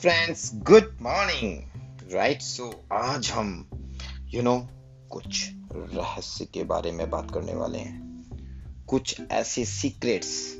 Friends 0.00 0.50
good 0.54 0.98
morning 1.02 1.62
right 2.12 2.42
so 2.42 2.84
आज 2.92 3.30
हम 3.30 3.70
you 4.24 4.40
you 4.40 4.42
know 4.42 4.56
know, 4.56 4.68
कुछ 5.08 5.50
रहस्य 5.72 6.44
के 6.44 6.64
बारे 6.64 6.92
में 6.92 7.10
बात 7.10 7.30
करने 7.30 7.54
वाले 7.54 7.78
हैं। 7.78 8.24
कुछ 8.88 9.20
ऐसे 9.30 9.64
सीक्रेट्स 9.64 10.58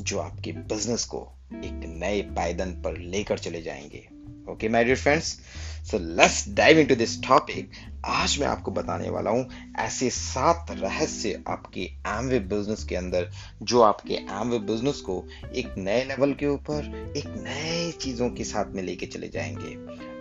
जो 0.00 0.18
आपके 0.18 0.52
बिज़नेस 0.52 1.04
को 1.04 1.32
एक 1.54 1.84
नए 1.86 2.22
पायदन 2.22 2.70
पर 2.70 2.98
लेकर 2.98 3.38
चले 3.38 3.62
जाएँगे। 3.62 4.08
Okay 4.52 4.68
my 4.68 4.84
dear 4.84 4.96
friends 4.96 5.40
so 5.82 5.98
let's 5.98 6.44
dive 6.48 6.78
into 6.78 6.94
this 6.94 7.22
topic 7.22 7.70
आज 8.04 8.38
मैं 8.40 8.46
आपको 8.46 8.70
बताने 8.70 9.10
वाला 9.10 9.30
हूँ 9.30 9.48
ऐसे 9.78 10.10
सात 10.10 10.66
रहस्य 10.70 11.42
आपके 11.48 11.80
एमवे 12.06 12.40
बिज़नेस 12.40 12.84
के 12.84 12.96
अंदर 12.96 13.30
जो 13.62 13.80
आपके 13.80 14.14
एमवे 14.14 14.58
बिज़नेस 14.58 15.00
को 15.00 15.28
एक 15.56 15.74
नए 15.78 16.04
लेवल 16.04 16.32
के 16.32 16.46
ऊपर 16.46 17.12
एक 17.16 17.26
नए 17.26 17.92
चीज़ों 17.92 18.30
के 18.30 18.44
साथ 18.44 18.64
में 18.64 18.82
लेके 18.82 19.06
चले 19.06 19.28
जाएँगे। 19.28 19.76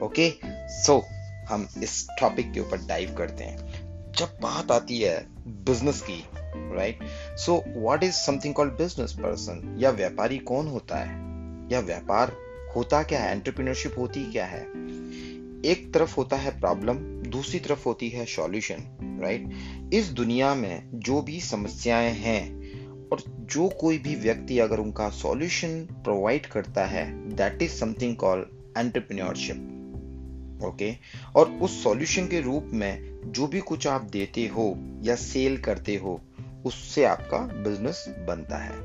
ओके 0.05 0.33
सो 0.69 0.97
so, 0.97 1.03
हम 1.49 1.67
इस 1.83 2.07
टॉपिक 2.19 2.51
के 2.51 2.59
ऊपर 2.59 2.77
डाइव 2.77 3.15
करते 3.17 3.43
हैं। 3.43 3.57
जब 4.17 4.37
बात 4.41 4.71
आती 4.71 4.99
है 4.99 5.27
बिज़नेस 5.47 6.01
की 6.01 6.23
right 6.75 6.99
so 7.37 7.63
what 7.67 8.03
is 8.03 8.13
something 8.13 8.53
called 8.53 8.73
business 8.73 9.13
person 9.13 9.77
या 9.79 9.89
व्यापारी 9.89 10.37
कौन 10.37 10.67
होता 10.67 10.97
है? 10.97 11.15
या 11.71 11.79
व्यापार 11.79 12.37
होता 12.75 13.03
क्या 13.03 13.19
है? 13.19 13.31
एंटरप्रीनरशिप 13.31 13.95
होती 13.97 14.31
क्या 14.31 14.45
है? 14.45 14.81
एक 15.65 15.93
तरफ़ 15.93 16.15
होता 16.15 16.35
है 16.35 16.59
प्रॉब्लम 16.59 16.95
दूसरी 17.29 17.59
तरफ़ 17.59 17.85
होती 17.85 18.09
है 18.09 18.25
सॉल्यूशन 18.25 19.19
राइट 19.23 19.93
इस 19.93 20.07
दुनिया 20.09 20.55
में 20.55 20.89
जो 20.93 21.21
भी 21.21 21.39
समस्याएँ 21.39 22.11
हैं 22.11 22.71
और 23.09 23.23
जो 23.27 23.69
कोई 23.69 23.97
भी 23.97 24.15
व्यक्ति 24.15 24.59
अगर 24.59 24.79
उनका 24.79 25.09
सॉल्यूशन 25.09 25.85
प्रोवाइड 25.91 26.45
करता 26.45 26.85
है 26.85 27.29
that 27.35 27.61
is 27.61 27.71
something 27.71 28.15
called 28.15 28.45
entrepreneurship 28.77 29.67
okay 30.63 30.95
और 31.35 31.51
उस 31.51 31.83
सॉल्यूशन 31.83 32.27
के 32.27 32.41
रूप 32.41 32.69
में 32.73 33.21
जो 33.25 33.47
भी 33.47 33.59
कुछ 33.59 33.87
आप 33.87 34.01
देते 34.01 34.47
हो 34.47 34.77
या 35.01 35.15
सेल 35.15 35.57
करते 35.57 35.95
हो 35.95 36.21
उससे 36.65 37.05
आपका 37.05 37.37
बिज़नेस 37.37 38.05
बनता 38.09 38.57
है 38.57 38.75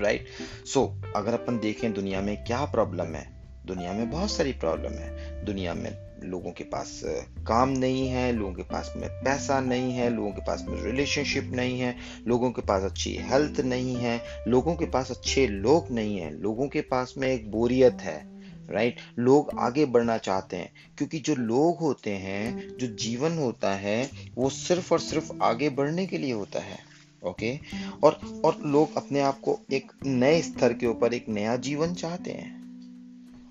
राइट 0.00 0.24
right? 0.24 0.66
सो 0.66 1.00
so, 1.02 1.16
अगर 1.16 1.32
अपन 1.32 1.58
देखें 1.58 1.92
दुनिया 1.92 2.20
में 2.20 2.44
क्या 2.44 2.64
प्रॉब्लम 2.64 3.06
है 3.06 3.33
दुनिया 3.66 3.92
में 3.92 4.10
बहुत 4.10 4.30
सारी 4.30 4.52
प्रॉब्लम 4.52 4.92
है 4.92 5.44
दुनिया 5.44 5.74
में 5.74 6.04
लोगों 6.24 6.52
के 6.52 6.64
पास 6.64 7.00
काम 7.46 7.68
नहीं 7.68 8.08
है, 8.08 8.32
लोगों 8.32 8.52
के 8.52 8.62
पास 8.62 8.92
में 8.96 9.08
पैसा 9.08 9.60
नहीं 9.60 9.92
है, 9.92 10.10
लोगों 10.10 10.32
के 10.32 10.40
पास 10.40 10.64
में 10.68 10.82
रिलेशनशिप 10.82 11.44
नहीं 11.44 11.80
है, 11.80 11.96
लोगों 12.26 12.50
के 12.50 12.62
पास 12.62 12.82
अच्छी 12.82 13.16
हेल्थ 13.16 13.60
नहीं 13.60 13.96
है, 13.96 14.22
लोगों 14.48 14.74
के 14.74 14.84
पास 14.84 15.10
अच्छे 15.10 15.46
लोग 15.46 15.90
नहीं 15.90 16.18
है, 16.18 16.40
लोगों 16.40 16.68
के 16.68 16.80
पास 16.80 17.14
में 17.18 17.28
एक 17.28 17.50
बोरियत 17.50 17.98
है 18.00 18.34
राइट 18.70 18.96
right? 18.96 19.18
लोग 19.18 19.50
आगे 19.58 19.86
बढ़ना 19.86 20.18
चाहते 20.18 20.56
हैं, 20.56 20.72
क्योंकि 20.98 21.18
जो 21.18 21.34
लोग 21.34 21.78
होते 21.78 22.10
हैं, 22.10 22.76
जो 22.78 22.86
जीवन 22.86 23.38
होता 23.38 23.74
है, 23.74 24.10
वो 24.36 24.50
सिर्फ़ 24.50 24.92
और 24.92 25.00
सिर्फ़ 25.00 25.32
आगे 25.42 25.68
बढ़ने 25.68 26.06
के 26.06 26.18
लिए 26.18 26.32
होता 26.32 26.58
है 26.58 26.78
ओके? 27.22 27.60
और 28.04 28.42
और 28.44 28.62
लोग 28.66 28.96
अपने 28.96 29.20
आप 29.20 29.40
को 29.40 29.60
एक 29.72 29.92
नए 30.06 30.42
स्तर 30.42 30.72
के 30.72 30.86
ऊपर, 30.86 31.14
एक 31.14 31.28
नया 31.28 31.56
जीवन 31.56 31.94
चाहते 31.94 32.30
हैं 32.30 32.63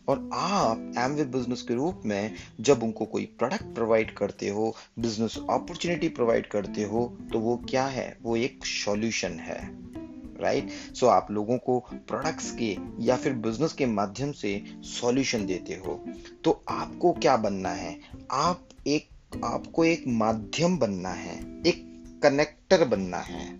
और 0.07 0.29
आप 0.33 0.91
एमवे 0.97 1.23
बिज़नेस 1.23 1.61
के 1.61 1.73
रूप 1.73 2.01
में 2.05 2.33
जब 2.59 2.83
उनको 2.83 3.05
कोई 3.05 3.25
प्रोडक्ट 3.25 3.63
प्रोवाइड 3.63 4.13
करते 4.13 4.49
हो 4.49 4.75
बिज़नेस 4.99 5.37
अपॉर्चुनिटी 5.49 6.09
प्रोवाइड 6.09 6.47
करते 6.47 6.83
हो 6.83 7.17
तो 7.33 7.39
वो 7.39 7.57
क्या 7.69 7.85
है? 7.85 8.17
वो 8.23 8.35
एक 8.35 8.65
सॉल्यूशन 8.65 9.31
है 9.31 9.83
राइट 10.41 10.63
right? 10.63 10.95
सो 10.95 11.05
so, 11.05 11.11
आप 11.11 11.27
लोगों 11.31 11.57
को 11.57 11.79
प्रोडक्ट्स 11.79 12.51
के 12.51 12.77
या 12.99 13.15
फिर 13.15 13.33
बिज़नेस 13.33 13.73
के 13.73 13.85
माध्यम 13.85 14.31
से 14.31 14.63
सॉल्यूशन 14.81 15.45
देते 15.45 15.73
हो। 15.73 16.05
तो 16.43 16.63
आपको 16.69 17.11
क्या 17.11 17.37
बनना 17.37 17.69
है? 17.69 17.99
आप 18.31 18.67
एक 18.87 19.09
आपको 19.45 19.85
एक 19.85 20.03
माध्यम 20.07 20.77
बनना 20.77 21.09
है 21.09 21.61
एक 21.67 22.03
कनेक्टर 22.23 22.85
बनना 22.85 23.17
है। 23.17 23.59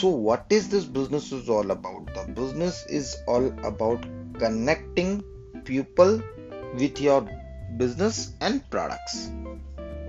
So 0.00 0.24
what 0.24 0.52
is 0.52 0.70
this 0.70 0.84
business 0.84 1.30
is 1.32 1.50
all 1.50 1.70
about 1.70 2.02
the 2.02 2.36
business 2.40 2.86
is 2.90 3.14
all 3.28 3.48
about 3.64 4.02
connecting 4.40 5.33
people 5.70 6.12
with 6.78 7.02
your 7.02 7.20
business 7.80 8.16
and 8.42 8.60
products. 8.70 9.44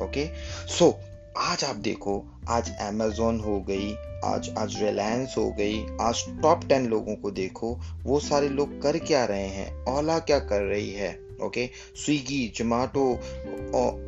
Okay 0.04 0.30
so 0.68 1.00
आज 1.38 1.64
आप 1.64 1.76
देखो, 1.76 2.26
आज 2.50 2.72
Amazon 2.84 3.46
हो 3.46 3.62
गई, 3.62 3.96
आज 4.26 4.56
आज 4.58 4.84
रिलायंस 4.84 5.36
हो 5.38 5.52
गई, 5.52 5.86
आज 6.02 6.26
टॉप 6.42 6.66
टेन 6.66 6.86
लोगों 6.86 7.16
को 7.16 7.32
देखो, 7.32 7.80
वो 8.04 8.20
सारे 8.20 8.50
लोग 8.50 8.82
कर 8.82 8.98
क्या 8.98 9.26
रहे 9.26 9.48
हैं? 9.48 9.86
ओला 9.86 10.20
क्या 10.20 10.40
कर 10.40 10.62
रही 10.62 10.92
है? 10.92 11.20
ओके 11.44 11.70
स्विगी 12.06 12.54
जोमेटो 12.56 13.20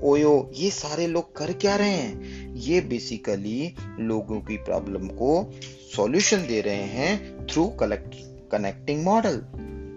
ओयो 0.04 0.52
ये 0.54 0.70
सारे 0.72 1.08
लोग 1.08 1.36
कर 1.36 1.54
क्या 1.54 1.76
रहे 1.76 1.90
हैं? 1.90 2.48
ये 2.56 2.82
बेसिकली 2.82 3.76
लोगों 4.00 4.42
की 4.42 4.58
प्रॉब्लम 4.58 5.08
को 5.08 5.54
सॉल्यूशन 5.96 6.48
दे 6.48 6.62
रहे 6.62 6.84
हैं 6.84 7.38
थ्रू 7.48 7.68
कलेक्ट 7.68 8.16
कनेक्टिंग 8.52 9.04
मॉडल 9.04 9.42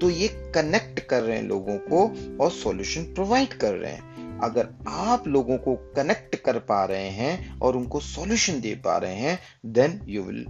तो 0.00 0.11
ये 0.11 0.28
कनेक्ट 0.55 1.00
कर 1.00 1.22
रहे 1.22 1.37
हैं 1.37 1.43
लोगों 1.43 1.77
को 1.78 2.06
और 2.44 2.50
सॉल्यूशन 2.50 3.03
प्रोवाइड 3.03 3.53
कर 3.55 3.75
रहे 3.75 3.93
हैं। 3.93 4.38
अगर 4.43 4.69
आप 4.88 5.28
लोगों 5.28 5.56
को 5.59 5.75
कनेक्ट 5.97 6.37
कर 6.37 6.59
पा 6.59 6.84
रहे 6.84 7.11
हैं 7.11 7.59
और 7.59 7.77
उनको 7.77 8.00
सॉल्यूशन 8.00 8.60
दे 8.60 8.75
पा 8.75 8.97
रहे 8.97 9.15
हैं 9.15 9.39
then 9.66 10.00
you 10.09 10.22
will 10.22 10.44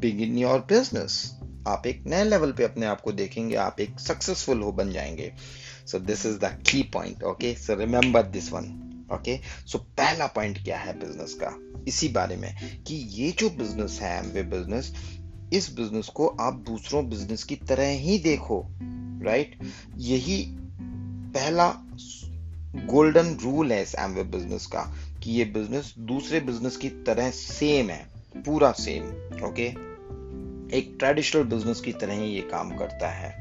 begin 0.00 0.38
your 0.38 0.60
business 0.60 1.36
आप 1.68 1.86
एक 1.86 2.04
नए 2.06 2.24
लेवल 2.24 2.52
पे 2.52 2.64
अपने 2.64 2.86
आप 2.86 3.00
को 3.00 3.12
देखेंगे, 3.12 3.54
आप 3.56 3.80
एक 3.80 4.00
सक्सेसफुल 4.00 4.62
हो 4.62 4.72
बन 4.72 4.92
जाएँगे। 4.92 5.32
So 5.86 5.98
this 5.98 6.26
is 6.26 6.38
the 6.38 6.44
key 6.44 6.82
point 6.82 7.22
okay 7.22 7.54
so 7.54 7.74
remember 7.74 8.22
this 8.22 8.52
one 8.52 8.76
okay 9.12 9.36
so 9.66 9.78
पहला 9.78 10.26
पॉइंट 10.26 10.64
क्या 10.64 10.78
है 10.78 10.98
बिज़नेस 10.98 11.34
का? 11.42 11.54
इसी 11.88 12.08
बारे 12.08 12.36
में 12.36 12.82
कि 12.82 12.94
ये 12.94 13.30
जो 13.30 13.50
बिज़नेस 13.50 13.98
है 14.02 14.18
एमवे 14.18 14.42
बिज़नेस 14.42 14.92
इस 15.52 15.76
बिज़नेस 15.76 16.08
को 16.08 16.26
आप 16.26 16.54
दूसरों 16.54 17.08
बिज़नेस 17.08 17.44
की 17.44 17.56
तरह 17.56 17.88
ही 17.88 18.18
देखो 18.18 18.66
राइट 19.24 19.58
यही 19.96 20.56
पहला 21.34 21.74
गोल्डन 22.76 23.38
रूल 23.42 23.72
है 23.72 23.82
इस 23.82 23.94
एमवे 23.94 24.22
बिज़नेस 24.22 24.66
का 24.66 24.94
कि 25.22 25.30
ये 25.30 25.44
बिज़नेस 25.44 25.94
दूसरे 25.98 26.40
बिज़नेस 26.40 26.76
की 26.76 26.88
तरह 26.88 27.30
सेम 27.30 27.90
है 27.90 28.10
पूरा 28.36 28.72
सेम 28.72 29.04
ओके 29.44 29.66
एक 30.76 30.96
ट्रेडिशनल 30.98 31.42
बिज़नेस 31.42 31.80
की 31.80 31.92
तरह 31.92 32.14
ही 32.14 32.26
ये 32.26 32.40
काम 32.40 32.76
करता 32.76 33.08
है 33.08 33.34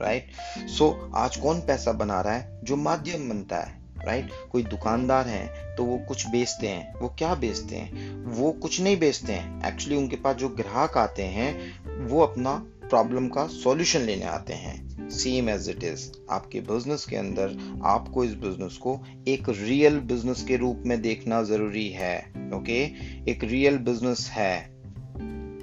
राइट 0.00 0.26
सो 0.68 1.08
so, 1.08 1.14
आज 1.14 1.36
कौन 1.36 1.60
पैसा 1.60 1.92
बना 1.92 2.20
रहा 2.20 2.34
है? 2.34 2.60
जो 2.64 2.76
माध्यम 2.76 3.28
बनता 3.28 3.56
है 3.56 3.81
राइट 4.06 4.30
कोई 4.52 4.62
दुकानदार 4.62 5.28
है 5.28 5.74
तो 5.76 5.84
वो 5.84 5.98
कुछ 5.98 6.26
बेचते 6.26 6.68
हैं। 6.68 6.94
वो 7.00 7.08
क्या 7.18 7.34
बेचते 7.34 7.76
हैं? 7.76 8.14
वो 8.24 8.52
कुछ 8.52 8.80
नहीं 8.80 8.96
बेचते 8.96 9.32
हैं। 9.32 9.68
एक्चुअली 9.68 9.96
उनके 9.96 10.16
पास 10.16 10.36
जो 10.36 10.48
ग्राहक 10.48 10.96
आते 10.98 11.22
हैं, 11.22 12.06
वो 12.06 12.20
अपना 12.20 12.54
प्रॉब्लम 12.82 13.28
का 13.28 13.46
सॉल्यूशन 13.46 14.00
लेने 14.00 14.24
आते 14.24 14.52
हैं। 14.52 15.08
सेम 15.10 15.48
एज 15.48 15.68
इट 15.68 15.84
इज़ 15.84 16.08
आपके 16.30 16.60
बिज़नेस 16.60 17.04
के 17.04 17.16
अंदर, 17.16 17.56
आपको 17.84 18.24
इस 18.24 18.34
बिज़नेस 18.34 18.76
को 18.76 18.98
एक 19.28 19.48
रियल 19.48 19.98
बिज़नेस 20.00 20.44
के 20.48 20.56
रूप 20.56 20.82
में 20.86 21.00
देखना 21.02 21.42
ज़रूरी 21.42 21.88
है 21.88 22.18
ओके 22.54 22.86
okay? 22.86 23.28
एक 23.28 23.44
रियल 23.44 23.78
बिज़नेस 23.78 24.28
है 24.30 24.54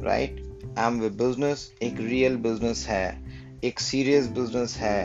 राइट 0.01 0.45
एम 0.79 0.99
वे 0.99 1.09
बिज़नेस 1.09 1.71
एक 1.81 1.95
रियल 1.99 2.35
बिज़नेस 2.35 2.85
है, 2.89 3.25
एक 3.63 3.79
सीरियस 3.79 4.27
बिज़नेस 4.27 4.75
है। 4.77 4.99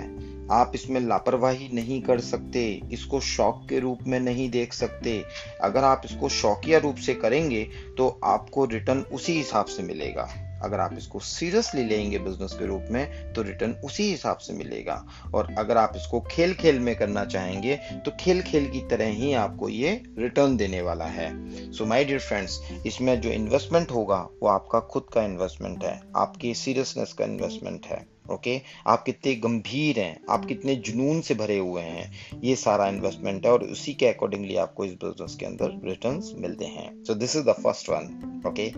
आप 0.52 0.72
इसमें 0.74 1.00
लापरवाही 1.00 1.68
नहीं 1.72 2.00
कर 2.02 2.20
सकते, 2.20 2.64
इसको 2.92 3.20
शौक 3.22 3.66
के 3.68 3.78
रूप 3.80 3.98
में 4.06 4.18
नहीं 4.20 4.48
देख 4.50 4.72
सकते। 4.72 5.22
अगर 5.62 5.84
आप 5.84 6.02
इसको 6.04 6.28
शौकिया 6.30 6.78
रूप 6.78 6.96
से 6.96 7.14
करेंगे 7.16 7.62
तो 7.98 8.08
आपको 8.24 8.64
रिटर्न 8.64 9.00
उसी 9.12 9.32
हिसाब 9.32 9.66
से 9.66 9.82
मिलेगा। 9.82 10.28
अगर 10.64 10.80
आप 10.80 10.92
इसको 10.98 11.18
सीरियसली 11.20 11.82
लेंगे 11.84 12.18
बिज़नेस 12.18 12.52
के 12.52 12.66
रूप 12.66 12.84
में 12.90 13.32
तो 13.32 13.42
रिटर्न 13.42 13.72
उसी 13.84 14.08
हिसाब 14.10 14.36
से 14.38 14.52
मिलेगा। 14.52 14.94
और 15.34 15.52
अगर 15.58 15.76
आप 15.76 15.92
इसको 15.96 16.20
खेल 16.30 16.54
खेल 16.54 16.78
में 16.78 16.94
करना 16.96 17.24
चाहेंगे 17.24 17.76
तो 18.04 18.10
खेल 18.20 18.42
खेल 18.42 18.70
की 18.70 18.80
तरह 18.90 19.12
ही 19.12 19.32
आपको 19.34 19.68
ये 19.68 20.00
रिटर्न 20.18 20.56
देने 20.56 20.80
वाला 20.82 21.06
है। 21.06 21.30
सो 21.72 21.86
माय 21.86 22.04
डियर 22.04 22.20
फ्रेंड्स 22.20 22.60
इसमें 22.86 23.20
जो 23.20 23.30
इन्वेस्टमेंट 23.30 23.90
होगा, 23.90 24.26
वो 24.42 24.48
आपका 24.48 24.80
खुद 24.82 25.06
का 25.14 25.22
इन्वेस्टमेंट 25.22 25.84
है, 25.84 26.00
आपकी 26.16 26.54
सीरियसनेस 26.54 27.12
का 27.12 27.24
इन्वेस्टमेंट 27.24 27.86
है। 27.86 28.13
ओके? 28.30 28.58
okay? 28.58 28.70
आप 28.86 29.02
कितने 29.02 29.34
गंभीर 29.34 29.98
हैं? 29.98 30.20
आप 30.30 30.44
कितने 30.44 30.76
जुनून 30.76 31.20
से 31.20 31.34
भरे 31.34 31.58
हुए 31.58 31.82
हैं? 31.82 32.12
ये 32.44 32.56
सारा 32.56 32.88
इन्वेस्टमेंट 32.88 33.46
है 33.46 33.52
और 33.52 33.64
उसी 33.64 33.94
के 33.94 34.06
अकॉर्डिंगली 34.06 34.56
आपको 34.56 34.84
इस 34.84 34.92
बिज़नेस 34.92 35.36
के 35.40 35.46
अंदर 35.46 35.80
रिटर्न्स 35.84 36.32
मिलते 36.34 36.64
हैं। 36.64 37.04
So 37.04 37.14
this 37.14 37.36
is 37.36 37.44
the 37.44 37.52
first 37.52 37.88
one 37.88 38.42
okay 38.46 38.72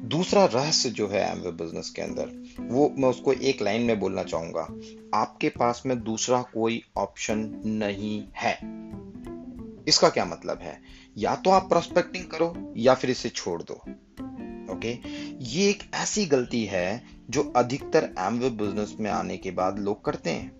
दूसरा 0.00 0.44
रहस्य 0.44 0.90
जो 0.90 1.08
है 1.08 1.32
एमवे 1.32 1.50
बिज़नेस 1.50 1.90
के 1.90 2.02
अंदर 2.02 2.44
वो 2.60 2.94
मैं 2.98 3.08
उसको 3.08 3.32
एक 3.32 3.62
लाइन 3.62 3.82
में 3.82 4.00
बोलना 4.00 4.22
चाहूँगा। 4.22 4.68
आपके 5.14 5.48
पास 5.48 5.82
में 5.86 6.02
दूसरा 6.02 6.42
कोई 6.42 6.82
ऑप्शन 6.96 7.62
नहीं 7.66 8.24
है। 8.36 8.58
इसका 9.88 10.08
क्या 10.08 10.24
मतलब 10.24 10.58
है? 10.58 10.80
या 11.18 11.36
तो 11.36 11.50
आप 11.50 11.68
प्रोस्पेक्टिंग 11.68 12.24
करो 12.24 12.74
या 12.76 12.94
फिर 12.94 13.10
इसे 13.10 13.28
छोड़ 13.28 13.62
दो 13.62 13.74
ओके 14.72 14.98
ये 15.44 15.70
एक 15.70 15.82
ऐसी 15.94 16.26
गलती 16.26 16.64
है 16.64 17.19
जो 17.30 17.52
अधिकतर 17.56 18.08
एमवे 18.18 18.50
बिज़नेस 18.50 18.94
में 19.00 19.10
आने 19.10 19.36
के 19.36 19.50
बाद 19.50 19.78
लोग 19.78 20.04
करते 20.04 20.30
हैं। 20.30 20.52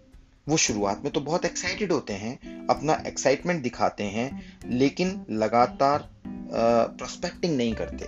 वो 0.48 0.56
शुरुआत 0.56 1.02
में 1.04 1.12
तो 1.12 1.20
बहुत 1.20 1.44
एक्साइटेड 1.44 1.92
होते 1.92 2.12
हैं, 2.12 2.66
अपना 2.66 3.02
एक्साइटमेंट 3.06 3.62
दिखाते 3.62 4.04
हैं, 4.04 4.30
लेकिन 4.66 5.24
लगातार 5.30 6.08
प्रोस्पेक्टिंग 6.26 7.56
नहीं 7.56 7.74
करते। 7.74 8.06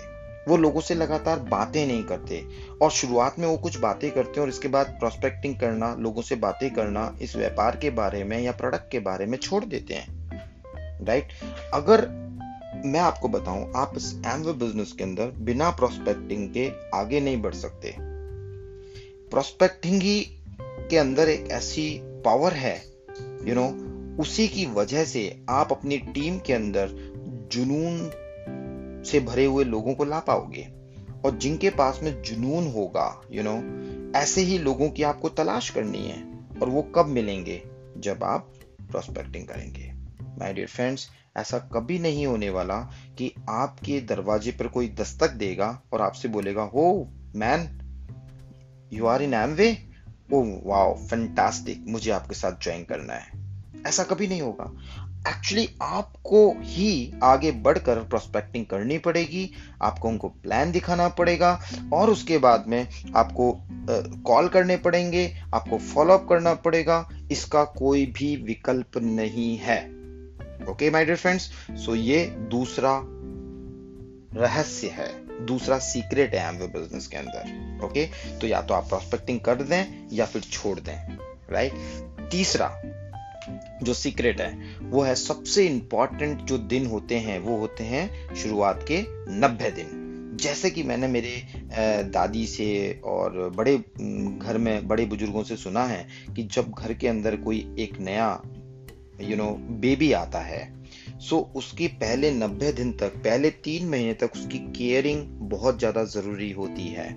वो 0.48 0.56
लोगों 0.56 0.80
से 0.80 0.94
लगातार 0.94 1.40
बातें 1.40 1.86
नहीं 1.86 2.04
करते 2.04 2.42
और 2.82 2.90
शुरुआत 2.90 3.38
में 3.38 3.46
वो 3.46 3.56
कुछ 3.56 3.78
बातें 3.78 4.10
करते 4.10 4.30
हैं 4.30 4.40
और 4.40 4.48
इसके 4.48 4.68
बाद 4.68 4.86
प्रोस्पेक्टिंग 4.86 5.56
करना, 5.56 5.94
लोगों 5.94 6.22
से 6.22 6.36
बातें 6.36 6.70
करना, 6.74 7.16
इस 7.22 7.36
व्यापार 7.36 7.76
के 7.76 7.90
बारे 7.90 8.24
में 8.24 8.38
या 8.40 8.52
प्रोडक्ट 8.52 8.90
के 8.92 9.00
बारे 9.00 9.26
में 9.26 9.38
छोड़ 9.38 9.64
देते 9.64 9.94
हैं। 9.94 11.04
राइट 11.04 11.28
अगर 11.74 12.06
मैं 12.86 13.00
आपको 13.00 13.28
बताऊँ, 13.28 13.72
आप 13.76 13.92
इस 13.96 14.12
एमवे 14.26 14.52
बिज़नेस 14.52 14.92
के 14.92 15.04
अंदर 15.04 15.30
बिना 15.40 15.70
प्रोस्पेक्टिंग 15.70 16.48
के 16.54 16.70
आगे 16.94 17.20
नहीं 17.20 17.42
बढ़ 17.42 17.54
सकते। 17.54 18.11
प्रोस्पेक्टिंग 19.32 20.02
ही 20.02 20.20
के 20.60 20.98
अंदर 20.98 21.28
एक 21.28 21.50
ऐसी 21.50 22.00
पावर 22.02 22.52
है 22.52 22.82
यू 23.20 23.44
you 23.44 23.54
नो 23.54 23.66
know, 23.66 24.20
उसी 24.20 24.48
की 24.48 24.66
वजह 24.66 25.04
से 25.04 25.44
आप 25.50 25.72
अपनी 25.72 25.98
टीम 25.98 26.38
के 26.38 26.52
अंदर 26.52 26.88
जुनून 27.52 28.10
से 29.06 29.20
भरे 29.20 29.44
हुए 29.44 29.64
लोगों 29.64 29.94
को 29.94 30.04
ला 30.04 30.18
पाओगे। 30.18 30.68
और 31.24 31.38
जिनके 31.38 31.70
पास 31.70 32.00
में 32.02 32.22
जुनून 32.22 32.72
होगा 32.72 33.22
यू 33.32 33.42
you 33.42 33.52
नो 33.52 33.58
know, 33.58 34.16
ऐसे 34.16 34.40
ही 34.40 34.58
लोगों 34.58 34.90
की 34.90 35.02
आपको 35.02 35.28
तलाश 35.28 35.70
करनी 35.70 35.98
है 35.98 36.22
और 36.62 36.68
वो 36.68 36.82
कब 36.82 37.06
मिलेंगे? 37.06 37.62
जब 37.98 38.24
आप 38.24 38.52
प्रोस्पेक्टिंग 38.90 39.46
करेंगे। 39.46 39.92
माय 40.38 40.52
डियर 40.52 40.66
फ्रेंड्स 40.66 41.08
ऐसा 41.36 41.58
कभी 41.58 41.98
नहीं 41.98 42.26
होने 42.26 42.50
वाला 42.50 42.78
कि 43.18 43.32
आपके 43.48 44.00
दरवाजे 44.00 44.52
पर 44.52 44.68
कोई 44.68 44.88
दस्तक 44.88 45.30
देगा 45.30 45.82
और 45.92 46.02
आपसे 46.02 46.28
बोलेगा 46.28 46.62
हो 46.62 47.08
man 47.36 47.81
you 48.92 49.06
are 49.06 49.22
in 49.22 49.34
Amway 49.34 49.86
oh 50.32 50.60
wow 50.64 50.94
fantastic 50.94 51.84
मुझे 51.88 52.10
आपके 52.10 52.34
साथ 52.34 52.52
ज्वाइन 52.62 52.84
करना 52.84 53.14
है। 53.14 53.42
ऐसा 53.86 54.02
कभी 54.02 54.26
नहीं 54.26 54.42
होगा। 54.42 54.72
एक्चुअली 55.28 55.68
आपको 55.82 56.54
ही 56.60 57.14
आगे 57.24 57.52
बढ़कर 57.52 57.98
प्रोस्पेक्टिंग 57.98 58.66
करनी 58.66 58.98
पड़ेगी। 58.98 59.50
आपको 59.82 60.08
उनको 60.08 60.28
प्लान 60.28 60.72
दिखाना 60.72 61.08
पड़ेगा। 61.08 61.60
और 61.92 62.10
उसके 62.10 62.38
बाद 62.38 62.64
में 62.68 62.88
आपको 63.16 63.60
कॉल 64.26 64.48
करने 64.48 64.76
पड़ेंगे। 64.76 65.42
आपको 65.54 65.78
फॉलोअप 65.78 66.26
करना 66.28 66.54
पड़ेगा। 66.54 67.08
इसका 67.32 67.64
कोई 67.64 68.06
भी 68.06 68.36
विकल्प 68.36 68.98
नहीं 68.98 69.56
है। 69.56 69.86
Okay 70.68 70.90
my 70.90 71.04
dear 71.04 71.16
friends 71.16 71.42
so 71.70 71.94
ये 71.94 72.26
दूसरा 72.26 73.00
रहस्य 74.40 74.88
है। 74.88 75.21
दूसरा 75.40 75.78
सीक्रेट 75.78 76.34
है 76.34 76.48
एमवे 76.48 76.66
बिज़नेस 76.66 77.06
के 77.06 77.16
अंदर 77.16 77.84
ओके 77.84 78.06
तो 78.38 78.46
या 78.46 78.62
तो 78.62 78.74
आप 78.74 78.88
प्रोस्पेक्टिंग 78.88 79.40
कर 79.40 79.62
दें 79.62 80.08
या 80.12 80.26
फिर 80.26 80.42
छोड़ 80.42 80.78
दें 80.80 81.16
राइट 81.52 81.72
तीसरा 82.30 82.70
जो 83.82 83.94
सीक्रेट 83.94 84.40
है, 84.40 84.76
वो 84.82 85.02
है 85.02 85.14
सबसे 85.14 85.66
इंपॉर्टेंट 85.66 86.40
जो 86.40 86.58
दिन 86.58 86.86
होते 86.86 87.18
हैं, 87.18 87.38
वो 87.38 87.56
होते 87.56 87.84
हैं 87.84 88.34
शुरुआत 88.34 88.84
के 88.90 89.00
नब्बे 89.40 89.70
दिन। 89.70 90.36
जैसे 90.42 90.70
कि 90.70 90.82
मैंने 90.82 91.06
मेरे 91.06 91.42
दादी 92.10 92.46
से 92.46 93.00
और 93.04 93.52
बड़े 93.56 93.76
घर 93.76 94.58
में 94.58 94.88
बड़े 94.88 95.04
बुज़ुर्गों 95.04 95.42
से 95.42 95.56
सुना 95.56 95.84
है 95.84 96.06
कि 96.36 96.42
जब 96.42 96.70
घर 96.70 96.92
के 96.94 97.08
अंदर 97.08 97.36
कोई 97.36 97.58
एक 97.78 97.98
नया 98.00 98.42
यू 99.20 99.36
नो 99.36 99.50
बेबी 99.80 100.12
आता 100.12 100.40
है 100.40 100.62
सो 101.22 101.38
उसकी 101.56 101.86
पहले 101.88 102.30
नब्बे 102.30 102.70
दिन 102.72 102.92
तक, 102.92 103.12
पहले 103.16 103.50
तीन 103.64 103.88
महीने 103.88 104.14
तक 104.14 104.30
उसकी 104.34 104.58
केयरिंग 104.72 105.20
बहुत 105.50 105.78
ज़्यादा 105.78 106.02
ज़रूरी 106.04 106.50
होती 106.52 106.86
है। 106.88 107.08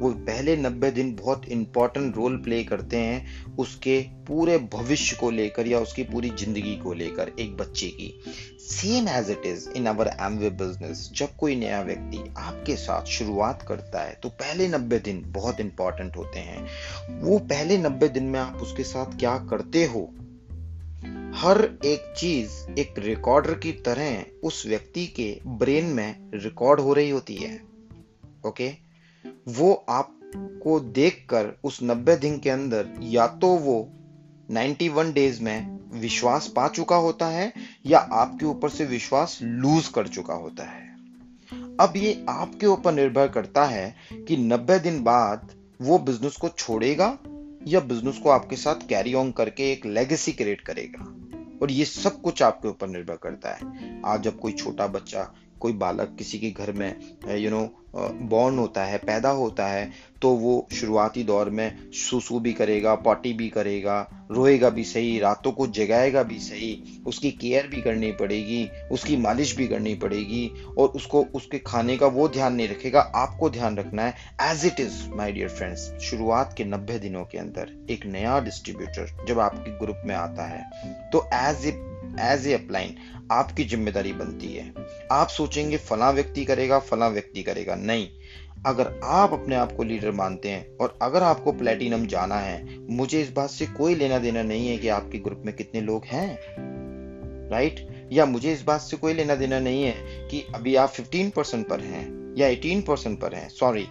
वो 0.00 0.10
पहले 0.26 0.56
नब्बे 0.56 0.90
दिन 0.90 1.14
बहुत 1.16 1.48
इंपॉर्टेंट 1.48 2.16
रोल 2.16 2.36
प्ले 2.36 2.62
करते 2.64 2.96
हैं 2.96 3.56
उसके 3.58 4.00
पूरे 4.26 4.56
भविष्य 4.72 5.16
को 5.16 5.30
लेकर 5.30 5.66
या 5.66 5.78
उसकी 5.80 6.02
पूरी 6.02 6.30
ज़िंदगी 6.30 6.76
को 6.76 6.92
लेकर, 6.94 7.30
एक 7.38 7.56
बच्चे 7.56 7.88
की। 7.90 8.12
Same 8.60 9.08
as 9.08 9.30
it 9.30 9.46
is 9.46 9.68
in 9.70 9.86
our 9.86 10.08
Amway 10.20 10.50
business 10.52 11.08
जब 11.14 11.36
कोई 11.36 11.56
नया 11.56 11.80
व्यक्ति 11.82 12.22
आपके 12.38 12.76
साथ 12.76 13.06
शुरुआत 13.08 13.64
करता 13.68 14.02
है 14.02 14.18
तो 14.22 14.28
पहले 14.34 14.68
नब्बे 14.68 14.98
दिन 15.00 15.22
बहुत 15.28 15.60
इंपॉर्टेंट 15.60 16.16
होते 16.16 16.40
हैं। 16.40 16.66
वो 17.22 17.38
पहले 17.46 17.78
नब्बे 17.78 18.08
दिन 18.08 18.24
में 18.24 18.38
आप 18.40 18.62
उसके 18.62 18.84
साथ 18.84 19.18
क्या 19.18 19.36
करते 19.50 19.84
हो 19.84 20.08
हर 21.34 21.78
एक 21.84 22.14
चीज़ 22.16 22.50
एक 22.78 22.94
रिकॉर्डर 22.98 23.54
की 23.54 23.72
तरह 23.72 24.24
उस 24.42 24.66
व्यक्ति 24.66 25.06
के 25.06 25.40
ब्रेन 25.46 25.84
में 25.84 26.30
रिकॉर्ड 26.34 26.80
हो 26.80 26.92
रही 26.92 27.10
होती 27.10 27.34
है 27.34 27.56
ओके 28.46 28.70
वो 29.48 29.84
आपको 29.88 30.80
देखकर 30.80 31.56
उस 31.64 31.82
90 31.82 32.20
दिन 32.20 32.38
के 32.38 32.50
अंदर 32.50 32.88
या 33.02 33.26
तो 33.26 33.46
वो 33.46 33.88
91 34.52 35.12
डेज़ 35.12 35.42
में 35.42 35.80
विश्वास 36.00 36.46
पा 36.56 36.68
चुका 36.68 36.96
होता 36.96 37.26
है 37.26 37.52
या 37.86 37.98
आपके 37.98 38.46
ऊपर 38.46 38.68
से 38.68 38.84
विश्वास 38.84 39.38
लूज 39.42 39.88
कर 39.88 40.08
चुका 40.08 40.34
होता 40.34 40.64
है। 40.64 40.94
अब 41.80 41.92
ये 41.96 42.26
आपके 42.28 42.66
ऊपर 42.66 42.92
निर्भर 42.92 43.28
करता 43.28 43.64
है 43.64 43.94
कि 44.12 44.36
90 44.36 44.82
दिन 44.82 45.02
बाद 45.02 45.52
वो 45.82 45.98
बिज़नेस 45.98 46.36
को 46.36 46.48
छोड़ेगा 46.48 47.18
या 47.66 47.80
बिज़नेस 47.80 48.18
को 48.18 48.28
आपके 48.28 48.56
साथ 48.56 48.88
कैरी 48.88 49.14
ऑन 49.14 49.32
करके 49.32 49.72
एक 49.72 49.86
लेगेसी 49.86 50.32
क्रिएट 50.32 50.60
करेगा। 50.60 51.10
और 51.62 51.70
ये 51.70 51.84
सब 51.84 52.20
कुछ 52.20 52.42
आपके 52.42 52.68
ऊपर 52.68 52.86
निर्भर 52.86 53.16
करता 53.16 53.52
है। 53.52 54.02
आज 54.06 54.22
जब 54.22 54.38
कोई 54.38 54.52
छोटा 54.52 54.86
बच्चा 54.86 55.22
कोई 55.60 55.72
बालक 55.74 56.14
किसी 56.18 56.38
के 56.38 56.50
घर 56.50 56.72
में 56.72 56.94
यू 57.36 57.50
नो 57.50 57.68
बॉर्न 57.96 58.58
होता 58.58 58.84
है, 58.84 58.96
पैदा 58.98 59.30
होता 59.30 59.66
है 59.66 59.90
तो 60.22 60.30
वो 60.30 60.66
शुरुआती 60.72 61.22
दौर 61.24 61.50
में 61.50 61.90
सुसु 61.94 62.38
भी 62.40 62.52
करेगा 62.52 62.94
पॉटी 63.04 63.32
भी 63.32 63.48
करेगा, 63.48 64.26
रोएगा 64.30 64.70
भी 64.70 64.84
सही, 64.84 65.18
रातों 65.18 65.52
को 65.52 65.66
जगाएगा 65.68 66.22
भी 66.22 66.38
सही, 66.38 67.02
उसकी 67.06 67.30
केयर 67.32 67.66
भी 67.66 67.82
करनी 67.82 68.10
पड़ेगी, 68.12 68.68
उसकी 68.92 69.16
मालिश 69.16 69.56
भी 69.56 69.66
करनी 69.68 69.94
पड़ेगी 69.96 70.50
और 70.78 70.88
उसको, 70.90 71.22
उसके 71.34 71.58
खाने 71.58 71.96
का 71.96 72.06
वो 72.08 72.28
ध्यान 72.28 72.54
नहीं 72.54 72.68
रखेगा, 72.68 73.00
आपको 73.00 73.50
ध्यान 73.50 73.76
रखना 73.78 74.02
है 74.02 74.50
as 74.50 74.66
it 74.66 74.80
is 74.80 75.02
my 75.16 75.32
dear 75.32 75.48
friends 75.48 75.90
शुरुआत 76.02 76.54
के 76.56 76.64
नब्बे 76.64 76.98
दिनों 76.98 77.24
के 77.24 77.38
अंदर 77.38 77.74
एक 77.90 78.06
नया 78.06 78.38
डिस्ट्रीब्यूटर 78.40 79.16
जब 79.28 79.40
आपके 79.40 79.78
ग्रुप 79.78 80.02
में 80.06 80.14
आता 80.14 80.46
है 80.46 81.10
तो 81.10 81.28
as 81.34 81.66
a 81.66 81.93
as 82.20 82.46
a 82.46 82.52
upline 82.52 82.94
आपकी 83.32 83.64
ज़िम्मेदारी 83.64 84.12
बनती 84.12 84.54
है। 84.54 84.74
आप 85.12 85.28
सोचेंगे, 85.28 85.76
फला 85.76 86.10
व्यक्ति 86.10 86.44
करेगा, 86.44 86.78
फला 86.78 87.08
व्यक्ति 87.08 87.42
करेगा। 87.42 87.74
नहीं। 87.74 88.08
अगर 88.66 89.00
आप 89.04 89.32
अपने 89.32 89.56
आप 89.56 89.72
को 89.72 89.82
लीडर 89.82 90.10
मानते 90.10 90.48
हैं 90.48 90.76
और 90.76 90.98
अगर 91.02 91.22
आपको 91.22 91.52
प्लेटिनम 91.52 92.06
जाना 92.06 92.34
है, 92.34 92.78
मुझे 92.90 93.22
इस 93.22 93.32
बात 93.32 93.50
से 93.50 93.66
कोई 93.66 93.94
लेना 93.94 94.18
देना 94.18 94.42
नहीं 94.42 94.68
है 94.68 94.78
कि 94.78 94.88
आपके 94.88 95.18
ग्रुप 95.18 95.42
में 95.46 95.56
कितने 95.56 95.80
लोग 95.80 96.04
हैं। 96.04 96.38
राइट 97.50 98.08
या 98.12 98.26
मुझे 98.26 98.52
इस 98.52 98.62
बात 98.62 98.80
से 98.80 98.96
कोई 98.96 99.14
लेना 99.14 99.34
देना 99.34 99.58
नहीं 99.60 99.82
है 99.82 100.28
कि 100.28 100.46
अभी 100.54 100.76
आप 100.76 100.92
15 100.92 101.30
परसेंट 101.30 101.68
पर 101.68 101.80
हैं 101.80 102.34
या 102.38 102.48
18 102.48 102.80
परसेंट 102.86 103.20
पर 103.20 103.34
हैं। 103.34 103.48
सॉरी 103.48 103.84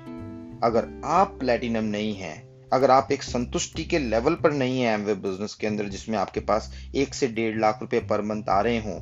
अगर 0.64 1.02
आप 1.06 1.38
प्लेटिनम 1.40 1.84
नहीं 1.84 2.14
हैं 2.14 2.53
अगर 2.74 2.92
आप 2.92 3.12
एक 3.12 3.24
संतुष्टि 3.24 3.84
के 3.86 4.00
लेवल 4.00 4.36
पर 4.36 4.52
नहीं 4.54 4.80
है 4.82 4.94
एमवे 4.94 5.14
बिज़नेस 5.18 5.54
के 5.54 5.68
अंदर, 5.68 5.88
जिसमें 5.88 6.18
आपके 6.18 6.40
पास 6.42 6.72
एक 6.96 7.14
से 7.14 7.28
डेढ़ 7.30 7.60
लाख 7.60 7.82
रुपए 7.82 8.00
पर 8.10 8.22
मंथ 8.24 8.50
आ 8.50 8.62
रहे 8.62 8.80
हों, 8.80 9.00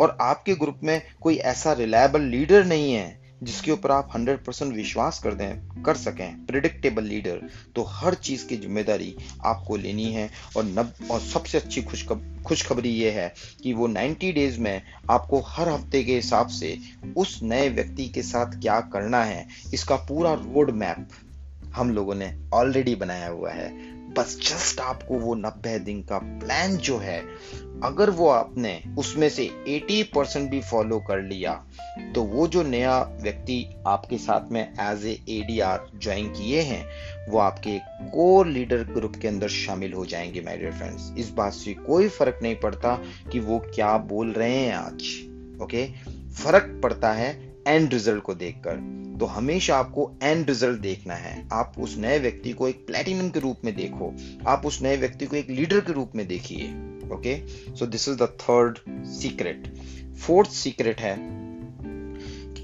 और 0.00 0.16
आपके 0.22 0.54
ग्रुप 0.54 0.80
में 0.84 1.00
कोई 1.22 1.36
ऐसा 1.46 1.72
रिलायबल 1.74 2.22
लीडर 2.22 2.64
नहीं 2.64 2.92
है, 2.92 3.26
जिसके 3.42 3.70
ऊपर 3.72 3.90
आप 3.90 4.10
100 4.10 4.36
परसेंट 4.46 4.72
विश्वास 4.74 5.18
कर 5.18 5.34
दें, 5.34 5.82
कर 5.82 5.96
सकें 5.96 6.46
प्रिडिक्टेबल 6.46 7.04
लीडर 7.04 7.40
तो 7.76 7.82
हर 7.90 8.14
चीज़ 8.16 8.46
की 8.46 8.56
ज़िम्मेदारी 8.56 9.14
आपको 9.44 9.76
लेनी 9.76 10.12
है। 10.12 10.28
और 10.56 10.64
नब, 10.64 10.92
और 11.10 11.20
सबसे 11.22 11.58
अच्छी 11.58 11.82
खुशखबरी 11.82 12.88
ये 12.90 13.10
है 13.10 13.32
कि 13.62 13.72
वो 13.72 13.88
90 13.88 14.32
डेज़ 14.32 14.58
में 14.60 14.82
आपको 15.10 15.40
हर 15.48 15.68
हफ़्ते 15.68 16.02
के 16.04 16.14
हिसाब 16.14 16.48
से 16.50 16.76
उस 17.16 17.38
नए 17.42 17.68
व्यक्ति 17.70 18.08
के 18.08 18.22
साथ 18.22 18.60
क्या 18.60 18.80
करना 18.92 19.22
है, 19.24 19.46
इसका 19.74 19.96
पूरा 20.08 20.32
रोड 20.34 20.70
मैप 20.72 21.08
हम 21.76 21.90
लोगों 21.90 22.14
ने 22.14 22.34
ऑलरेडी 22.54 22.94
बनाया 22.94 23.28
हुआ 23.28 23.50
है। 23.50 23.96
बस 24.14 24.36
जस्ट 24.42 24.80
आपको 24.80 25.14
वो 25.14 25.34
नब्बे 25.34 25.78
दिन 25.78 26.02
का 26.02 26.18
प्लान 26.18 26.76
जो 26.76 26.98
है, 26.98 27.18
अगर 27.84 28.10
वो 28.10 28.28
आपने 28.28 28.82
उसमें 28.98 29.28
से 29.28 29.48
80 29.68 30.02
परसेंट 30.14 30.50
भी 30.50 30.60
फॉलो 30.60 30.98
कर 30.98 31.22
लिया 31.22 31.52
तो 32.14 32.22
वो 32.22 32.46
जो 32.46 32.62
नया 32.62 33.02
व्यक्ति 33.22 33.74
आपके 33.86 34.18
साथ 34.18 34.52
में 34.52 34.62
एज 34.62 35.06
ए 35.06 35.18
एडीआर 35.28 35.86
ज्वाइन 36.02 36.28
किए 36.28 36.60
हैं, 36.60 36.84
वो 37.28 37.38
आपके 37.38 37.78
कोर 38.10 38.46
लीडर 38.46 38.84
ग्रुप 38.84 39.16
के 39.22 39.28
अंदर 39.28 39.48
शामिल 39.48 39.92
हो 39.92 40.06
जाएँगे 40.06 40.40
माय 40.40 40.56
डियर 40.56 40.72
फ्रेंड्स 40.72 41.12
इस 41.18 41.30
बात 41.30 41.52
से 41.52 41.74
कोई 41.74 42.08
फ़र्क 42.08 42.38
नहीं 42.42 42.56
पड़ता 42.56 42.98
कि 43.32 43.40
वो 43.40 43.58
क्या 43.74 43.98
बोल 43.98 44.32
रहे 44.32 44.56
हैं 44.56 44.74
आज 44.74 45.62
ओके 45.62 45.86
फ़र्क 46.30 46.80
पड़ता 46.82 47.12
है 47.12 47.45
एंड 47.66 47.92
रिज़ल्ट 47.92 48.22
को 48.22 48.34
देखकर 48.34 48.76
तो 49.20 49.26
हमेशा 49.26 49.76
आपको 49.76 50.10
एंड 50.22 50.48
रिज़ल्ट 50.48 50.80
देखना 50.80 51.14
है। 51.14 51.46
आप 51.52 51.74
उस 51.78 51.96
नए 51.98 52.18
व्यक्ति 52.18 52.52
को 52.52 52.68
एक 52.68 52.86
प्लेटिनम 52.86 53.28
के 53.30 53.40
रूप 53.40 53.60
में 53.64 53.74
देखो। 53.76 54.12
आप 54.48 54.66
उस 54.66 54.80
नए 54.82 54.96
व्यक्ति 54.96 55.26
को 55.26 55.36
एक 55.36 55.50
लीडर 55.50 55.80
के 55.80 55.92
रूप 55.92 56.12
में 56.14 56.26
देखिए 56.28 56.68
okay 57.12 57.36
so 57.74 57.86
this 57.86 58.08
is 58.08 58.16
the 58.16 58.28
third 58.40 58.78
secret 59.12 59.72
fourth 60.16 60.50
secret 60.50 61.00
है, 61.00 61.14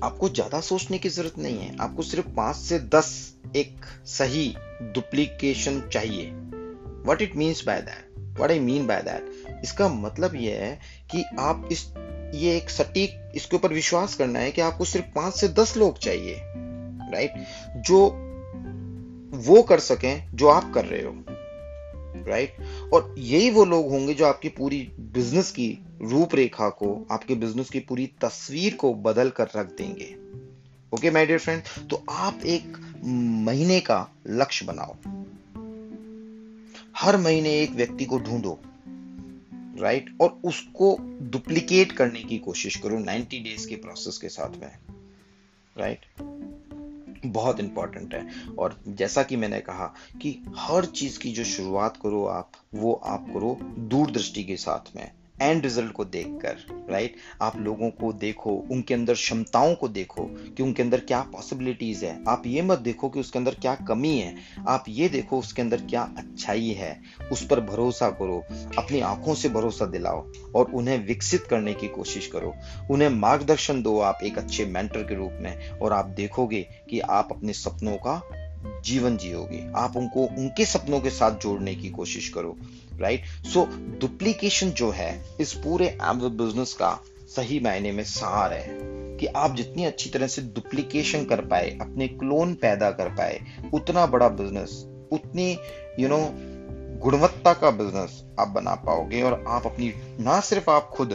आपको 0.00 0.28
ज़्यादा 0.28 0.61
सोचने 0.61 0.99
की 0.99 1.09
ज़रूरत 1.09 1.38
नहीं 1.38 1.59
है। 1.59 1.76
आपको 1.80 2.02
सिर्फ़ 2.02 2.28
पाँच 2.37 2.56
से 2.56 2.78
दस 2.94 3.12
एक 3.56 3.85
सही 4.09 4.49
डुप्लीकेशन 4.85 5.80
चाहिए। 5.92 6.30
What 7.06 7.23
it 7.23 7.37
means 7.37 7.64
by 7.66 7.80
that 7.82 8.37
what 8.38 8.50
I 8.50 8.59
mean 8.61 8.87
by 8.87 9.02
that 9.02 9.61
इसका 9.64 9.88
मतलब 9.90 10.35
यह 10.37 10.56
है 10.56 10.78
कि 11.11 11.25
आप 11.40 11.68
इस 11.73 11.87
ये 12.35 12.57
एक 12.57 12.71
सटीक, 12.71 13.33
इसके 13.35 13.57
ऊपर 13.57 13.73
विश्वास 13.73 14.15
करना 14.15 14.39
है 14.39 14.51
कि 14.51 14.61
आपको 14.61 14.85
सिर्फ़ 14.85 15.07
पाँच 15.07 15.35
से 15.35 15.49
दस 15.49 15.77
लोग 15.77 15.99
चाहिए 15.99 16.37
राइट 17.12 17.35
जो 17.77 17.99
वो 19.35 19.62
कर 19.62 19.79
सकें, 19.79 20.31
जो 20.35 20.49
आप 20.49 20.73
कर 20.75 20.85
रहे 20.85 21.03
हो 21.03 21.25
राइट? 22.27 22.57
और 22.93 23.15
यही 23.19 23.51
वो 23.51 23.65
लोग 23.65 23.91
होंगे 23.91 24.15
जो 24.15 24.27
आपकी 24.27 24.49
पूरी 24.49 24.81
बिज़नेस 25.01 25.51
की 25.51 25.79
रूपरेखा 26.03 26.69
को, 26.69 27.07
आपके 27.11 27.35
बिज़नेस 27.35 27.71
की 27.71 27.81
पूरी 27.81 28.07
तस्वीर 28.07 28.75
को 28.75 28.95
बदल 28.95 29.31
कर 29.31 29.49
रख 29.57 29.67
देंगे। 29.67 30.15
ओके 30.93 31.11
माय 31.11 31.27
डियर 31.27 31.39
फ्रेंड 31.39 31.62
तो 31.91 32.03
आप 32.11 32.41
एक 32.47 32.77
महीने 33.45 33.81
का 33.81 34.09
लक्ष्य 34.27 34.67
बनाओ। 34.67 34.95
हर 36.97 37.17
महीने 37.17 37.51
एक 37.61 37.71
व्यक्ति 37.71 38.05
को 38.05 38.19
ढूंढो। 38.19 38.59
Right 39.79 40.05
right? 40.05 40.21
और 40.21 40.41
उसको 40.45 40.97
डुप्लीकेट 41.23 41.93
करने 41.93 42.23
की 42.23 42.38
कोशिश 42.38 42.76
करो 42.76 43.00
90 43.00 43.25
डेज़ 43.25 43.69
के 43.69 43.76
प्रोसेस 43.76 44.19
के 44.19 44.29
साथ 44.29 44.61
में 44.61 44.79
राइट 45.79 46.00
right? 46.00 46.33
बहुत 47.26 47.61
इंपॉर्टेंट 47.61 48.14
है 48.14 48.29
और 48.59 48.81
जैसा 48.88 49.23
कि 49.23 49.37
मैंने 49.37 49.61
कहा 49.61 49.95
कि 50.23 50.43
हर 50.57 50.85
चीज़ 50.85 51.19
की 51.19 51.33
जो 51.33 51.45
शुरुआत 51.45 51.97
करो 51.97 52.25
आप, 52.25 52.52
वो 52.75 52.93
आप 52.93 53.26
करो 53.29 53.59
दूरदृष्टि 53.62 54.45
के 54.45 54.57
साथ 54.57 54.97
में 54.97 55.12
एंड 55.41 55.62
रिज़ल्ट 55.62 55.93
को 55.93 56.05
देखकर 56.05 56.57
राइट 56.91 57.15
आप 57.43 57.59
लोगों 57.59 57.91
को 57.91 58.12
देखो, 58.12 58.51
उनके 58.51 58.95
अंदर 58.95 59.15
क्षमताओं 59.15 59.75
को 59.75 59.89
देखो 59.89 60.25
कि 60.25 60.62
उनके 60.62 60.83
अंदर 60.83 61.01
क्या 61.01 61.21
पॉसिबिलिटीज 61.21 62.05
है। 62.05 62.25
आप 62.29 62.43
ये 62.47 62.62
मत 62.62 62.79
देखो 62.79 63.09
कि 63.09 63.21
उसके 63.21 63.39
अंदर 63.39 63.55
क्या 63.55 63.75
कमी 63.75 64.19
है। 64.19 64.35
आप 64.69 64.85
ये 64.89 65.09
देखो 65.09 65.39
उसके 65.39 65.62
अंदर 65.62 65.81
क्या 65.81 66.03
अच्छाई 66.19 66.69
है। 66.69 67.03
उस 67.33 67.47
पर 67.47 67.61
भरोसा 67.61 68.11
करो, 68.11 68.45
अपनी 68.79 69.01
आँखों 69.01 69.35
से 69.35 69.49
भरोसा 69.49 69.87
दिलाओ 69.87 70.27
और 70.55 70.65
उन्हें 70.65 71.07
विकसित 71.07 71.43
करने 71.43 71.75
की 71.75 71.89
कोशिश 71.89 72.27
करो। 72.27 72.55
उन्हें 72.91 73.09
मार्गदर्शन 73.09 73.83
दो 73.83 74.01
आप 74.01 74.19
एक 74.25 74.39
अच्छे 74.39 74.65
मेंटर 74.65 75.03
के 75.03 75.15
रूप 75.15 75.33
में 75.41 75.71
और 75.71 75.93
आप 75.93 76.07
देखोगे 76.07 76.69
कि 76.91 77.01
आप 77.01 77.29
अपने 77.31 77.53
सपनों 77.53 77.97
का 77.97 78.23
जीवन 78.85 79.17
जियोगे। 79.17 79.73
आप 79.77 79.97
उनको, 79.97 80.25
उनके 80.25 80.65
सपनों 80.65 81.01
के 81.01 81.11
साथ 81.11 81.39
जोड़ने 81.39 81.75
की 81.75 81.91
कोशिश 81.91 82.29
करो। 82.29 82.57
राइट 83.02 83.25
सो 83.47 83.64
डुप्लीकेशन 84.00 84.71
जो 84.71 84.90
है, 84.90 85.25
इस 85.40 85.52
पूरे 85.54 85.87
एमवे 85.87 86.28
बिज़नेस 86.44 86.73
का 86.73 86.99
सही 87.37 87.61
मायने 87.61 87.92
में 87.92 88.04
सार 88.04 88.52
है 88.52 88.66
कि 89.18 89.26
आप 89.26 89.54
जितनी 89.56 89.85
अच्छी 89.85 90.11
तरह 90.11 90.26
से 90.26 90.42
डुप्लीकेशन 90.42 91.25
कर 91.25 91.40
पाए, 91.40 91.71
अपने 91.80 92.09
क्लोन 92.09 92.54
पैदा 92.54 92.90
कर 92.90 93.09
पाए, 93.09 93.40
उतना 93.75 94.06
बड़ा 94.06 94.28
बिज़नेस 94.28 94.71
उतनी 95.12 95.50
यू 96.00 96.09
नो 96.09 96.18
गुणवत्ता 97.02 97.52
का 97.52 97.71
बिज़नेस 97.71 98.23
आप 98.40 98.49
बना 98.49 98.75
पाओगे 98.87 99.23
और 99.23 99.44
आप 99.49 99.66
अपनी, 99.66 99.92
ना 100.21 100.40
सिर्फ़ 100.40 100.71
आप 100.71 100.88
खुद, 100.88 101.12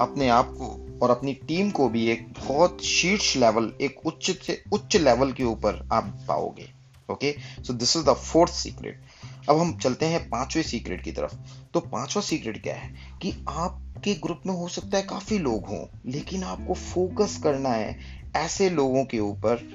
अपने 0.00 0.28
आप 0.28 0.54
को 0.58 0.78
और 1.02 1.10
अपनी 1.10 1.32
टीम 1.48 1.70
को 1.70 1.88
भी 1.88 2.06
एक 2.10 2.26
बहुत 2.38 2.82
शीर्ष 2.84 3.36
लेवल 3.36 3.72
एक 3.80 4.06
उच्च 4.06 4.30
से 4.46 4.62
उच्च 4.72 4.96
लेवल 4.96 5.32
के 5.32 5.44
ऊपर 5.44 5.88
आप 5.92 6.12
पाओगे 6.28 6.68
okay 7.12 7.34
so 7.66 7.72
this 7.72 7.96
is 7.96 8.04
the 8.04 8.12
fourth 8.14 8.52
secret 8.52 9.00
अब 9.48 9.58
हम 9.58 9.76
चलते 9.76 10.06
हैं 10.06 10.28
पाँचवें 10.28 10.62
सीक्रेट 10.62 11.02
की 11.02 11.12
तरफ़। 11.12 11.34
तो 11.74 11.80
पांचवा 11.80 12.22
सीक्रेट 12.22 12.62
क्या 12.62 12.74
है? 12.74 12.94
कि 13.22 13.44
आपके 13.48 14.14
ग्रुप 14.14 14.40
में 14.46 14.54
हो 14.54 14.68
सकता 14.68 14.96
है 14.96 15.02
काफ़ी 15.02 15.38
लोग 15.38 15.66
हों 15.66 15.86
लेकिन 16.06 16.44
आपको 16.44 16.74
फोकस 16.74 17.40
करना 17.42 17.68
है 17.68 17.98
ऐसे 18.36 18.70
लोगों 18.70 19.04
के 19.04 19.18
ऊपर 19.18 19.68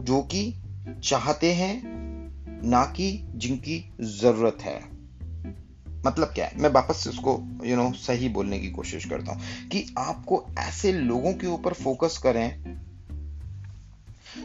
जो 0.00 0.22
कि 0.22 0.54
चाहते 1.04 1.52
हैं 1.52 1.82
ना 2.68 2.84
कि 2.84 3.24
जिनकी 3.34 3.92
ज़रूरत 4.00 4.58
है। 4.60 4.90
मतलब 6.06 6.28
क्या 6.28 6.46
है? 6.46 6.52
मैं 6.56 6.70
वापस 6.70 7.04
उसको 7.08 7.30
यू 7.30 7.56
you 7.56 7.76
नो 7.76 7.84
know, 7.84 7.96
सही 7.96 8.28
बोलने 8.28 8.58
की 8.58 8.70
कोशिश 8.70 9.04
करता 9.04 9.32
हूँ 9.32 9.68
कि 9.68 9.94
आपको 9.98 10.46
ऐसे 10.58 10.92
लोगों 10.92 11.32
के 11.32 11.46
ऊपर 11.46 11.72
फोकस 11.72 12.18
करें 12.18 12.80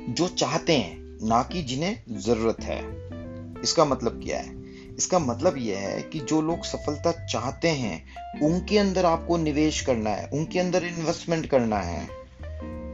जो 0.10 0.28
चाहते 0.28 0.78
हैं 0.78 1.28
ना 1.28 1.44
कि 1.44 1.64
जिन्हें 1.64 2.04
ज़रूरत 2.10 2.58
है। 2.62 3.15
इसका 3.64 3.86
मतलब 3.86 4.24
क्या 4.24 4.38
है 4.38 4.66
इसका 4.98 5.20
मतलब 5.20 5.58
यह 5.58 5.78
है 5.78 6.02
कि 6.02 6.20
जो 6.20 6.42
लोग 6.42 6.64
सफलता 6.64 7.12
चाहते 7.26 7.68
हैं, 7.68 8.06
उनके 8.42 8.78
अंदर 8.78 9.06
आपको 9.06 9.38
निवेश 9.38 9.82
करना 9.82 10.10
है, 10.10 10.30
उनके 10.34 10.60
अंदर 10.60 10.84
इन्वेस्टमेंट 10.84 11.46
करना 11.46 11.78
है 11.78 12.04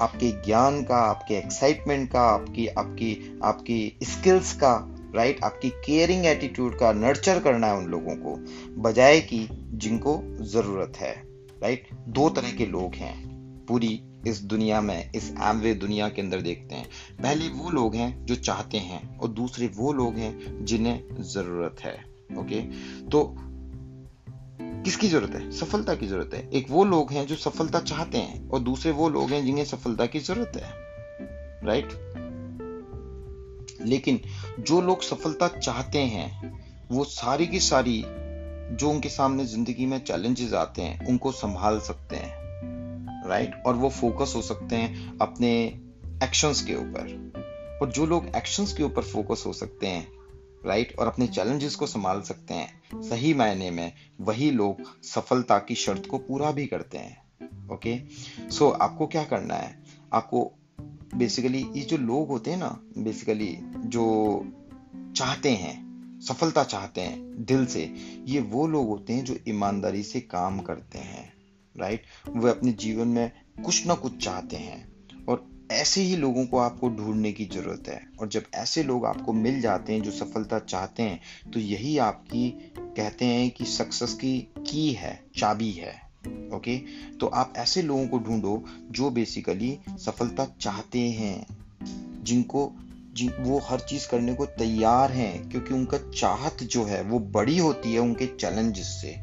आपके 0.02 0.32
ज्ञान 0.32 0.84
का, 0.84 0.96
आपके 0.96 1.36
एक्साइटमेंट 1.36 2.12
का, 2.12 2.22
आपकी 2.22 2.68
आपकी 2.68 3.40
आपकी 3.44 3.98
स्किल्स 4.04 4.54
का 4.54 4.88
राइट? 5.16 5.44
आपकी 5.44 5.70
केयरिंग 5.70 6.26
एटीट्यूड 6.26 6.80
का 6.80 6.92
नर्चर 6.92 7.40
करना 7.40 7.68
है 7.68 7.78
उन 7.78 7.86
लोगों 7.86 8.16
को, 8.16 8.36
बजाय 8.82 9.20
कि 9.20 9.48
जिनको 9.52 10.22
ज़रूरत 10.42 10.94
है 10.98 11.24
राइट? 11.64 11.88
दो 12.08 12.30
तरह 12.30 12.52
के 12.52 12.66
लोग 12.66 12.96
हैं 12.96 13.31
पूरी 13.68 14.04
इस 14.28 14.42
दुनिया 14.42 14.82
में, 14.82 15.12
इस 15.12 15.32
एमवे 15.32 15.74
दुनिया 15.74 16.10
के 16.10 16.22
अंदर 16.22 16.42
देखते 16.42 16.76
हैं। 16.76 16.90
पहले 17.24 17.48
वो 17.48 17.70
लोग 17.70 17.96
हैं 17.96 18.26
जो 18.26 18.36
चाहते 18.36 18.78
हैं 18.78 19.18
और 19.18 19.28
दूसरे 19.28 19.68
वो 19.68 19.94
लोग 19.94 20.16
हैं 20.16 20.66
जिन्हें 20.66 21.24
ज़रूरत 21.24 21.76
है, 21.80 22.06
ओके? 22.38 22.62
तो 23.10 23.36
किसकी 24.86 25.08
ज़रूरत 25.08 25.36
है? 25.36 25.52
सफलता 25.52 25.96
की 25.96 26.08
ज़रूरत 26.08 26.34
है। 26.34 26.50
एक 26.50 26.70
वो 26.70 26.84
लोग 26.84 27.12
हैं 27.12 27.28
जो 27.28 27.36
सफलता 27.36 27.80
चाहते 27.80 28.18
हैं 28.18 28.50
और 28.50 28.60
दूसरे 28.60 28.92
वो 28.92 29.10
लोग 29.10 29.30
हैं 29.30 29.46
जिन्हें 29.46 29.66
सफलता 29.66 30.06
की 30.06 30.20
ज़रूरत 30.20 30.52
है 30.56 30.82
राइट 31.66 31.90
लेकिन 33.82 34.20
जो 34.60 34.82
लोग 34.82 35.02
सफलता 35.02 35.48
चाहते 35.48 36.00
हैं, 36.00 36.60
वो 36.92 37.04
सारी 37.04 37.48
की 37.48 37.60
सारी 37.60 38.04
जो 38.76 38.90
उनके 38.90 39.10
सामने 39.10 39.46
ज़िंदगी 39.46 39.86
में 39.86 40.00
चैलेंजेस 40.00 40.54
आते 40.54 40.82
हैं, 40.82 41.08
उनको 41.08 41.32
संभाल 41.32 41.80
सकते 41.80 42.16
हैं। 42.16 42.41
राइट 43.26 43.64
और 43.66 43.76
वो 43.76 43.90
फोकस 43.90 44.34
हो 44.36 44.42
सकते 44.42 44.76
हैं 44.76 45.18
अपने 45.18 45.66
एक्शंस 46.24 46.62
के 46.62 46.76
ऊपर। 46.76 47.32
और 47.82 47.92
जो 47.92 48.06
लोग 48.06 48.28
एक्शंस 48.36 48.74
के 48.74 48.84
ऊपर 48.84 49.02
फोकस 49.02 49.44
हो 49.48 49.54
सकते 49.54 49.88
हैं 49.88 50.08
राइट 50.66 51.00
और 51.00 51.08
अपने 51.08 51.28
चैलेंजेस 51.28 51.76
को 51.76 51.88
संभाल 51.88 52.22
सकते 52.22 52.54
हैं, 52.54 52.82
सही 53.02 53.34
मायने 53.34 53.72
में 53.72 53.94
वही 54.22 54.52
लोग 54.52 55.04
सफलता 55.04 55.60
की 55.60 55.76
शर्त 55.76 56.06
को 56.06 56.18
पूरा 56.18 56.52
भी 56.52 56.66
करते 56.66 56.98
हैं 56.98 57.22
ओके 57.74 58.00
सो 58.50 58.70
आपको 58.70 59.08
क्या 59.08 59.24
करना 59.24 59.54
है? 59.54 59.84
आपको 60.14 60.52
बेसिकली 61.16 61.66
ये 61.76 61.82
जो 61.82 61.98
लोग 61.98 62.28
होते 62.28 62.52
हैं 62.52 62.58
ना 62.58 62.80
बेसिकली 62.98 63.58
जो 63.76 64.04
चाहते 65.16 65.52
हैं, 65.52 65.92
सफलता 66.22 66.64
चाहते 66.64 67.02
हैं 67.02 67.46
दिल 67.46 67.66
से, 67.66 67.94
ये 68.26 68.42
वो 68.42 68.68
लोग 68.68 68.88
होते 68.88 69.14
हैं 69.14 69.26
जो 69.26 69.36
ईमानदारी 69.48 70.04
से 70.04 70.20
काम 70.20 70.60
करते 70.60 71.00
हैं। 71.00 71.31
राइट 71.76 72.04
वे 72.30 72.50
अपने 72.50 72.72
जीवन 72.72 73.08
में 73.08 73.32
कुछ 73.66 73.86
ना 73.88 73.96
कुछ 73.96 74.24
चाहते 74.24 74.58
हैं। 74.58 74.88
और 75.30 75.50
ऐसे 75.72 76.02
ही 76.02 76.16
लोगों 76.16 76.46
को 76.46 76.58
आपको 76.58 76.90
ढूँढने 76.90 77.32
की 77.32 77.46
ज़रूरत 77.46 77.88
है। 77.88 78.02
और 78.20 78.28
जब 78.28 78.44
ऐसे 78.54 78.84
लोग 78.84 79.06
आपको 79.06 79.34
मिल 79.34 79.62
जाते 79.62 79.94
हैं, 79.94 80.02
जो 80.02 80.12
सफलता 80.12 80.60
चाहते 80.60 81.04
हैं 81.04 81.52
तो 81.54 81.60
यही 81.60 81.98
आपकी 81.98 82.50
कहते 82.78 83.26
हैं 83.26 83.50
कि 83.52 83.66
सक्सेस 83.66 84.14
की 84.14 84.40
की 84.58 84.92
है, 84.92 85.20
चाबी 85.38 85.72
है 85.72 86.12
ओके 86.54 86.78
तो 87.18 87.28
आप 87.28 87.54
ऐसे 87.58 87.82
लोगों 87.82 88.08
को 88.08 88.20
ढूंढो, 88.20 88.64
जो 88.92 89.10
बेसिकली 89.10 89.78
सफलता 89.90 90.46
चाहते 90.62 91.00
हैं, 91.00 91.46
जिनको, 92.24 92.72
जिन, 93.14 93.32
वो 93.40 93.60
हर 93.60 93.80
चीज़ 93.80 94.08
करने 94.10 94.34
को 94.34 94.46
तैयार 94.46 95.12
हैं, 95.12 95.50
क्योंकि 95.50 95.74
उनका 95.74 95.98
चाहत 95.98 96.64
जो 96.64 96.84
है, 96.84 97.02
वो 97.04 97.20
बड़ी 97.20 97.58
होती 97.58 97.94
है 97.94 98.00
उनके 98.00 98.26
चैलेंजेस 98.26 98.86
से। 98.86 99.16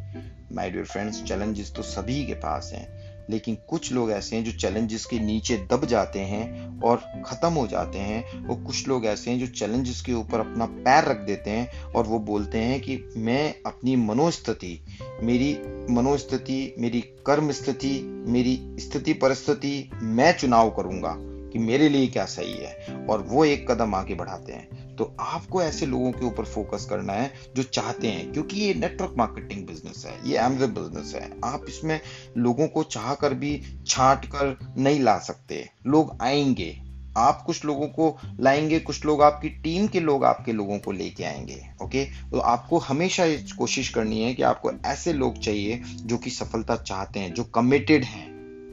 माय 0.52 0.71
डियर 0.71 0.85
फ्रेंड्स 0.85 1.23
चैलेंजेस 1.23 1.73
तो 1.76 1.83
सभी 1.83 2.25
के 2.26 2.35
पास 2.37 2.71
हैं, 2.75 2.87
लेकिन 3.31 3.57
कुछ 3.69 3.93
लोग 3.93 4.11
ऐसे 4.11 4.37
हैं 4.37 4.45
जो 4.45 4.52
चैलेंजेस 4.52 5.05
के 5.07 5.19
नीचे 5.19 5.57
दब 5.73 5.85
जाते 5.87 6.21
हैं 6.21 6.81
और 6.81 7.02
ख़त्म 7.26 7.52
हो 7.52 7.67
जाते 7.67 7.99
हैं, 7.99 8.47
और 8.49 8.62
कुछ 8.62 8.88
लोग 8.88 9.07
ऐसे 9.07 9.31
हैं 9.31 9.38
जो 9.38 9.47
चैलेंजेस 9.49 10.00
के 10.00 10.12
ऊपर 10.12 10.40
अपना 10.40 10.67
पैर 10.67 11.05
रख 11.05 11.17
देते 11.26 11.50
हैं 11.50 11.93
और 11.93 12.07
वो 12.07 12.19
बोलते 12.21 12.59
हैं 12.59 12.81
कि 12.81 12.99
मैं 13.17 13.55
अपनी 13.67 13.97
मनोस्थिति, 13.97 14.78
मेरी 15.23 15.52
मनोस्थिति, 15.90 16.75
मेरी 16.78 17.00
कर्म 17.26 17.50
स्थिति 17.52 18.00
मेरी 18.28 18.61
स्थिति 18.81 19.12
परिस्थिति, 19.12 19.90
मैं 19.95 20.33
चुनाव 20.38 20.71
करूँगा 20.71 21.14
कि 21.52 21.59
मेरे 21.59 21.88
लिए 21.88 22.07
क्या 22.07 22.25
सही 22.26 22.52
है, 22.55 23.07
और 23.07 23.23
वो 23.23 23.45
एक 23.45 23.71
कदम 23.71 23.95
आगे 23.95 24.14
बढ़ाते 24.14 24.52
हैं। 24.52 24.77
तो 24.99 25.14
आपको 25.21 25.62
ऐसे 25.62 25.87
लोगों 25.87 26.11
के 26.12 26.25
ऊपर 26.26 26.45
फोकस 26.45 26.87
करना 26.90 27.12
है 27.12 27.33
जो 27.57 27.62
चाहते 27.62 28.09
हैं, 28.09 28.33
क्योंकि 28.33 28.61
ये 28.61 28.75
नेटवर्क 28.75 29.14
मार्केटिंग 29.19 29.67
बिज़नेस 29.67 30.05
है, 30.07 30.19
ये 30.31 30.38
एमवे 30.38 30.67
बिज़नेस 30.67 31.14
है। 31.14 31.31
आप 31.45 31.64
इसमें 31.69 32.00
लोगों 32.37 32.69
को 32.69 32.83
चाह 32.83 33.14
कर 33.14 33.35
भी 33.35 33.61
छाट 33.87 34.26
कर 34.26 34.57
नहीं 34.78 35.00
ला 35.00 35.19
सकते। 35.19 35.64
लोग 35.87 36.17
आएँगे, 36.23 36.76
आप 37.17 37.43
कुछ 37.47 37.64
लोगों 37.64 37.87
को 37.88 38.17
लाएँगे, 38.40 38.78
कुछ 38.81 39.05
लोग 39.07 39.23
आपकी 39.23 39.49
टीम 39.49 39.87
के 39.87 40.00
लोग 40.00 40.25
आपके 40.25 40.52
लोगों 40.52 40.78
को 40.78 40.93
लेके 40.93 41.25
आएँगे 41.25 41.61
ओके 41.83 42.05
तो 42.05 42.38
आपको 42.38 42.78
हमेशा 42.78 43.26
कोशिश 43.59 43.88
करनी 43.88 44.23
है 44.23 44.35
कि 44.35 44.43
आपको 44.43 44.71
ऐसे 44.87 45.12
लोग 45.12 45.38
चाहिए 45.38 45.81
जो 45.85 46.19
कि 46.19 46.31
सफलता 46.31 46.76
चाहते 46.76 47.21
हैं, 47.21 47.33
जो 47.35 47.45
कमिटेड 47.45 48.05
हैं 48.05 48.26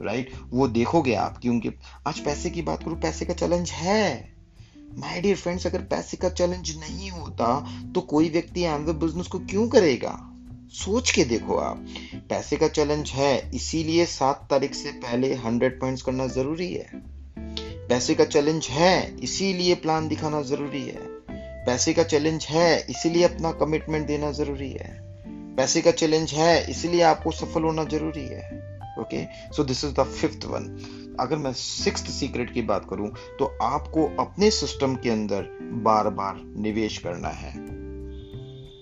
राइट 0.06 0.32
वो 0.52 0.68
देखोगे 0.68 1.14
आप 1.16 1.38
क्योंकि 1.38 1.70
आज 2.08 2.20
पैसे 2.20 2.50
की 2.50 2.62
बात 2.62 2.84
करूँ, 2.84 3.00
पैसे 3.02 3.26
का 3.26 3.34
चैलेंज 3.34 3.72
है। 3.72 4.35
माय 4.98 5.22
डियर 5.22 5.36
फ्रेंड्स 5.36 5.68
अगर 5.68 5.82
पैसे 5.82 6.18
का 6.18 6.30
चैलेंज 6.30 6.78
नहीं 6.78 7.12
होता 7.12 7.48
तो 7.96 8.02
कोई 8.02 8.30
व्यक्ति 8.30 8.62
एमवे 8.62 8.94
बिज़नेस 8.94 9.28
को 9.28 9.40
क्यों 9.40 9.68
करेगा? 9.68 10.32
सोच 10.72 11.12
के 11.12 11.24
देखो 11.24 11.56
आप। 11.56 11.86
पैसे 12.30 12.58
का 12.58 12.68
चैलेंज 12.68 13.10
है, 13.10 13.52
इसीलिए 13.56 14.06
सात 14.06 14.48
तारीख 14.50 14.74
से 14.74 14.92
पहले 14.92 15.34
हंड्रेड 15.36 15.80
पॉइंट्स 15.80 16.02
करना 16.02 16.28
ज़रूरी 16.28 16.74
है। 16.74 16.88
पैसे 17.90 18.16
का 18.16 18.26
चैलेंज 18.26 18.68
है, 18.68 19.18
इसीलिए 19.20 19.76
प्लान 19.76 20.08
दिखाना 20.08 20.42
ज़रूरी 20.42 20.82
है। 20.82 21.00
पैसे 21.66 21.94
का 21.94 22.04
चैलेंज 22.04 22.46
है, 22.46 22.86
इसीलिए 22.90 23.24
अपना 23.24 23.52
कमिटमेंट 23.52 24.08
देना 24.08 24.32
ज़रूरी 24.32 24.70
है। 24.72 25.00
पैसे 25.56 25.82
का 25.82 25.92
चैलेंज 25.92 26.34
है, 26.34 26.72
इसीलिए 26.72 27.02
आपको 27.02 27.32
सफल 27.32 27.64
होना 27.64 27.84
ज़रूरी 27.84 28.26
है। 28.26 28.50
Okay 29.00 29.26
so 29.54 29.64
this 29.64 29.86
is 29.86 29.94
the 29.94 30.04
fifth 30.04 30.46
one 30.46 30.66
अगर 31.20 31.38
मैं 31.38 31.54
सिक्स 31.54 32.12
सीक्रेट 32.12 32.54
की 32.54 32.62
बात 32.62 32.88
करूँ 32.90 33.10
तो 33.40 33.58
आपको 33.62 34.06
अपने 34.20 34.52
सिस्टम 34.52 34.96
के 34.96 35.10
अंदर 35.10 35.42
बार 35.62 36.10
बार 36.10 36.42
निवेश 36.58 36.98
करना 36.98 37.28
है। 37.28 37.54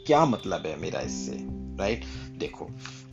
क्या 0.07 0.25
मतलब 0.25 0.65
है 0.65 0.79
मेरा 0.79 0.99
इससे, 0.99 1.37
राइट? 1.77 2.03
देखो 2.37 2.69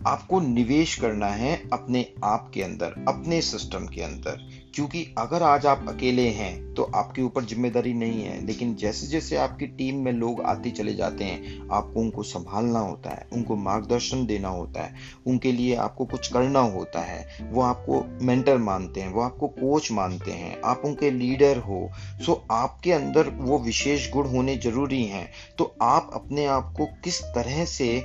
आपको 0.07 0.41
निवेश 0.41 0.95
करना 0.95 1.27
है 1.27 1.55
अपने 1.73 2.07
आप 2.25 2.51
के 2.55 2.63
अंदर, 2.63 3.05
अपने 3.09 3.41
सिस्टम 3.43 3.87
के 3.87 4.03
अंदर। 4.03 4.49
क्योंकि 4.75 5.03
अगर 5.19 5.43
आज 5.43 5.67
आप 5.67 5.85
अकेले 5.89 6.29
हैं 6.29 6.75
तो 6.75 6.83
आपके 6.97 7.23
ऊपर 7.23 7.45
ज़िम्मेदारी 7.45 7.93
नहीं 7.95 8.23
है। 8.23 8.45
लेकिन 8.47 8.75
जैसे 8.75 9.07
जैसे 9.07 9.37
आपकी 9.37 9.67
टीम 9.69 9.97
में 9.97 10.13
लोग 10.13 10.41
आते 10.43 10.71
चले 10.71 10.95
जाते 10.95 11.25
हैं, 11.25 11.69
आपको 11.73 12.01
उनको 12.01 12.23
संभालना 12.23 12.79
होता 12.79 13.11
है, 13.11 13.27
उनको 13.33 13.57
मार्गदर्शन 13.57 14.25
देना 14.27 14.49
होता 14.49 14.83
है, 14.83 14.95
उनके 15.27 15.53
लिए 15.53 15.75
आपको 15.77 16.05
कुछ 16.05 16.33
करना 16.33 16.61
होता 16.61 17.01
है, 17.01 17.51
वो 17.53 17.63
आपको 17.63 18.03
मेंटर 18.23 18.59
मानते 18.59 19.01
हैं, 19.01 19.13
वो 19.13 19.21
आपको 19.21 19.49
कोच 19.51 19.91
मानते 19.93 20.31
हैं, 20.31 20.57
आप 20.65 20.83
उनके 20.85 21.11
लीडर 21.11 21.59
हो। 21.59 21.89
सो 22.27 22.43
आपके 22.51 22.93
अंदर 22.93 23.29
वो 23.41 23.59
विशेष 23.59 24.11
गुण 24.13 24.29
होने 24.29 24.57
ज़रूरी 24.57 25.05
हैं। 25.05 25.29
तो 25.59 25.75
आप 25.83 26.11
अपने 26.15 26.47
आप 26.49 26.75
को 26.77 26.87
किस 27.05 27.23
तरह 27.29 27.65
से 27.69 27.97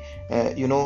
यू 0.59 0.67
नो 0.67 0.83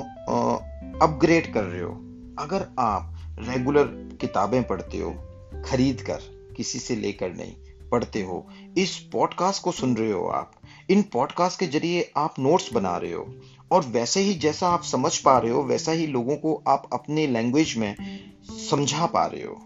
अपग्रेड 1.02 1.54
कर 1.54 1.64
रहे 1.64 1.82
हो 1.82 1.92
अगर 2.40 2.68
आप 2.80 3.16
रेगुलर 3.40 3.86
किताबें 4.22 4.64
पढ़ते 4.64 4.98
हो 4.98 5.12
खरीद 5.66 6.02
कर 6.02 6.20
किसी 6.58 6.80
से 6.80 6.96
लेकर 6.96 7.34
नहीं 7.34 7.54
पढ़ते 7.90 8.22
हो 8.22 8.46
इस 8.78 8.98
पॉडकास्ट 9.14 9.64
को 9.64 9.72
सुन 9.72 9.96
रहे 9.98 10.12
हो 10.12 10.26
आप 10.28 10.52
इन 10.90 11.02
पॉडकास्ट 11.02 11.60
के 11.60 11.68
ज़रिए 11.68 12.12
आप 12.18 12.36
नोट्स 12.40 12.74
बना 12.74 12.98
रहे 12.98 13.12
हो 13.12 13.28
और 13.72 13.86
वैसे 13.86 14.20
ही 14.20 14.34
जैसा 14.34 14.68
आप 14.68 14.84
समझ 14.84 15.18
पा 15.18 15.38
रहे 15.40 15.52
हो 15.52 15.64
वैसा 15.64 15.92
ही 15.92 16.08
लोगों 16.08 16.36
को 16.36 16.64
आप 16.68 16.90
अपने 16.94 17.28
लैंग्वेज 17.28 17.76
में 17.78 17.96
समझा 18.70 19.06
पा 19.06 19.26
रहे 19.26 19.44
हो 19.44 19.58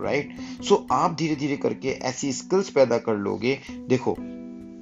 राइट 0.00 0.28
right? 0.28 0.64
सो 0.64 0.74
so, 0.74 0.86
आप 0.92 1.14
धीरे 1.14 1.36
धीरे 1.36 1.56
करके 1.56 1.88
ऐसी 1.88 2.32
स्किल्स 2.32 2.70
पैदा 2.70 2.98
कर 2.98 3.16
लोगे 3.16 3.58
देखो 3.88 4.16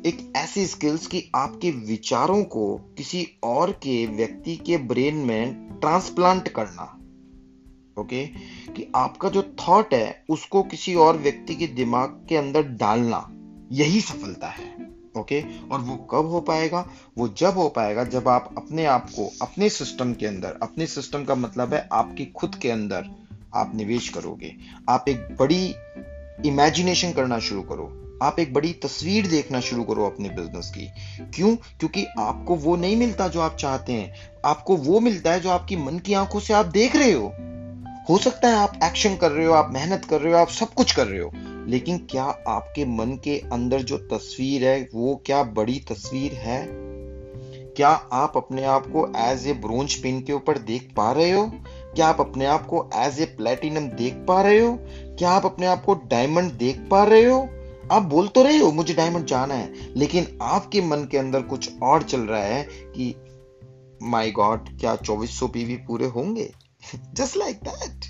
एक 0.07 0.33
ऐसी 0.37 0.67
स्किल्स 0.67 1.07
कि 1.07 1.31
आपके 1.35 1.71
विचारों 1.71 2.45
को 2.45 2.77
किसी 2.77 3.29
और 3.43 3.73
के 3.73 4.07
व्यक्ति 4.07 4.57
के 4.57 4.77
ब्रेन 4.77 5.17
में 5.17 5.69
ट्रांसप्लांट 5.81 6.49
करना। 6.49 7.01
ओके 8.01 8.27
कि 8.73 8.93
आपका 8.97 9.29
जो 9.29 9.43
थॉट 9.43 9.95
है, 9.95 10.25
उसको 10.29 10.63
किसी 10.63 10.95
और 10.95 11.19
व्यक्ति 11.19 11.55
के 11.55 11.67
दिमाग 11.67 12.27
के 12.29 12.37
अंदर 12.37 12.63
डालना। 12.63 13.31
यही 13.73 14.01
सफलता 14.01 14.47
है। 14.47 14.95
ओके 15.19 15.59
और 15.69 15.81
वो 15.81 15.97
कब 15.97 16.27
हो 16.27 16.41
पाएगा? 16.41 16.91
वो 17.19 17.29
जब 17.29 17.55
हो 17.55 17.69
पाएगा 17.69 18.05
जब 18.05 18.29
आप 18.29 18.55
अपने 18.57 18.85
आप 18.85 19.11
को, 19.11 19.33
अपने 19.43 19.69
सिस्टम 19.69 20.15
के 20.15 20.27
अंदर, 20.27 20.59
अपने 20.63 20.87
सिस्टम 20.87 21.25
का 21.25 21.35
मतलब 21.35 21.75
है 21.75 21.89
आपकी 21.93 22.27
खुद 22.27 22.55
के 22.55 22.71
अंदर 22.71 23.05
आप 23.55 23.73
निवेश 23.75 24.09
करोगे। 24.09 24.57
आप 24.89 25.05
एक 25.09 25.37
बड़ी 25.41 25.75
इमेजिनेशन 26.49 27.13
करना 27.13 27.39
शुरू 27.39 27.63
करो। 27.63 28.01
आप 28.23 28.37
एक 28.39 28.55
बड़ी 28.55 28.73
तस्वीर 28.73 29.27
देखना 29.27 29.61
शुरू 29.61 29.85
करो 29.85 30.07
अपने 30.07 30.29
बिज़नेस 30.29 30.73
की। 30.79 30.91
क्यों? 31.35 31.57
क्योंकि 31.57 32.07
आपको 32.19 32.55
वो 32.55 32.77
नहीं 32.77 32.97
मिलता 32.97 33.29
जो 33.29 33.41
आप 33.41 33.57
चाहते 33.57 33.93
हैं। 33.93 34.15
आपको 34.45 34.77
वो 34.77 35.01
मिलता 35.01 35.33
है 35.33 35.41
जो 35.41 35.51
आपकी 35.51 35.77
मन 35.77 35.99
की 35.99 36.15
आँखों 36.15 36.41
से 36.41 36.55
आप 36.55 36.67
देख 36.67 36.97
रहे 36.97 37.13
हो। 37.13 37.33
हो 38.09 38.19
सकता 38.19 38.49
है 38.49 38.55
आप 38.55 38.81
एक्शन 38.85 39.17
कर 39.17 39.31
रहे 39.31 39.47
हो, 39.47 39.53
आप 39.53 39.71
मेहनत 39.73 40.05
कर 40.05 40.21
रहे 40.21 40.33
हो, 40.33 40.39
आप 40.39 40.49
सब 40.49 40.75
कुछ 40.75 40.93
कर 40.93 41.07
रहे 41.07 41.21
हो। 41.21 41.31
लेकिन 41.67 41.99
क्या 41.99 42.25
आपके 42.49 42.85
मन 42.85 43.21
के 43.25 43.43
अंदर 43.53 43.83
जो 43.83 43.99
तस्वीर 43.99 44.65
है, 44.65 44.89
वो 44.95 45.23
क्या 45.27 45.43
बड़ी 45.43 45.85
तस्वीर 45.91 46.33
है? 46.33 46.69
क्या 47.77 47.89
आप 47.89 48.33
अपने 48.37 48.65
आप 48.65 48.87
को 48.87 49.13
एज 49.17 49.49
ए 49.49 49.53
ब्रोंज 49.53 49.95
पिन 49.95 50.21
के 50.21 50.33
ऊपर 50.33 50.59
देख 50.59 50.91
पा 50.97 51.13
रहे 51.13 51.31
हो? 51.31 51.53
क्या 51.97 52.07
आप 52.07 52.21
अपने 52.21 52.47
आप 52.47 52.67
को 52.67 52.91
एज 52.95 53.21
ए 53.21 53.25
प्लेटिनम 53.25 53.89
देख 53.89 54.15
पा 54.15 54.43
रहे 54.43 54.59
हो? 54.59 54.79
क्या 55.19 55.31
आप 55.31 55.45
अपने 55.45 55.67
आप 55.67 55.85
को 55.85 55.95
डायमंड 55.95 56.53
देख 56.53 56.89
पा 56.91 57.05
रहे 57.05 57.25
हो? 57.25 57.49
आप 57.93 58.03
बोल 58.03 58.29
तो 58.29 58.43
रहे 58.43 58.59
हो, 58.59 58.73
मुझे 58.73 58.95
डायमंड 58.95 59.27
जाना 59.27 59.55
है, 59.55 59.95
लेकिन 59.97 60.39
आपके 60.43 60.81
मन 60.81 60.97
के 60.97 61.19
अंदर 61.19 61.43
कुछ 61.43 61.81
और 61.83 62.03
चल 62.03 62.21
रहा 62.21 62.43
है 62.43 62.63
कि 62.65 63.15
माई 64.03 64.31
गॉड 64.31 64.81
क्या 64.81 64.97
चौबीस 64.97 65.39
सौ 65.39 65.49
पीवी 65.49 65.77
पूरे 65.77 66.07
होंगे? 66.07 66.53
Just 67.15 67.37
like 67.37 67.57
that 67.57 68.05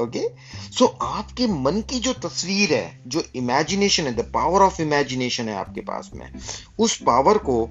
okay 0.00 0.28
so 0.72 0.86
आपके 1.02 1.46
मन 1.46 1.80
की 1.80 2.00
जो 2.00 2.12
तस्वीर 2.12 2.72
है, 2.74 3.00
जो 3.06 3.22
इमेजिनेशन 3.34 4.04
है 4.04 4.16
द 4.16 4.30
पावर 4.34 4.60
ऑफ़ 4.60 4.82
इमेजिनेशन 4.82 5.48
है 5.48 5.54
आपके 5.54 5.80
पास 5.80 6.10
में, 6.14 6.32
उस 6.78 6.96
पावर 6.96 7.38
को, 7.38 7.68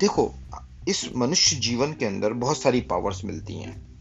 देखो, 0.00 0.34
इस 0.88 1.10
मनुष्य 1.16 1.56
जीवन 1.56 1.92
के 1.92 2.04
अंदर 2.04 2.32
बहुत 2.32 2.62
सारी 2.62 2.80
पावर्स 2.80 3.24
मिलती 3.24 3.54
हैं। 3.54 3.91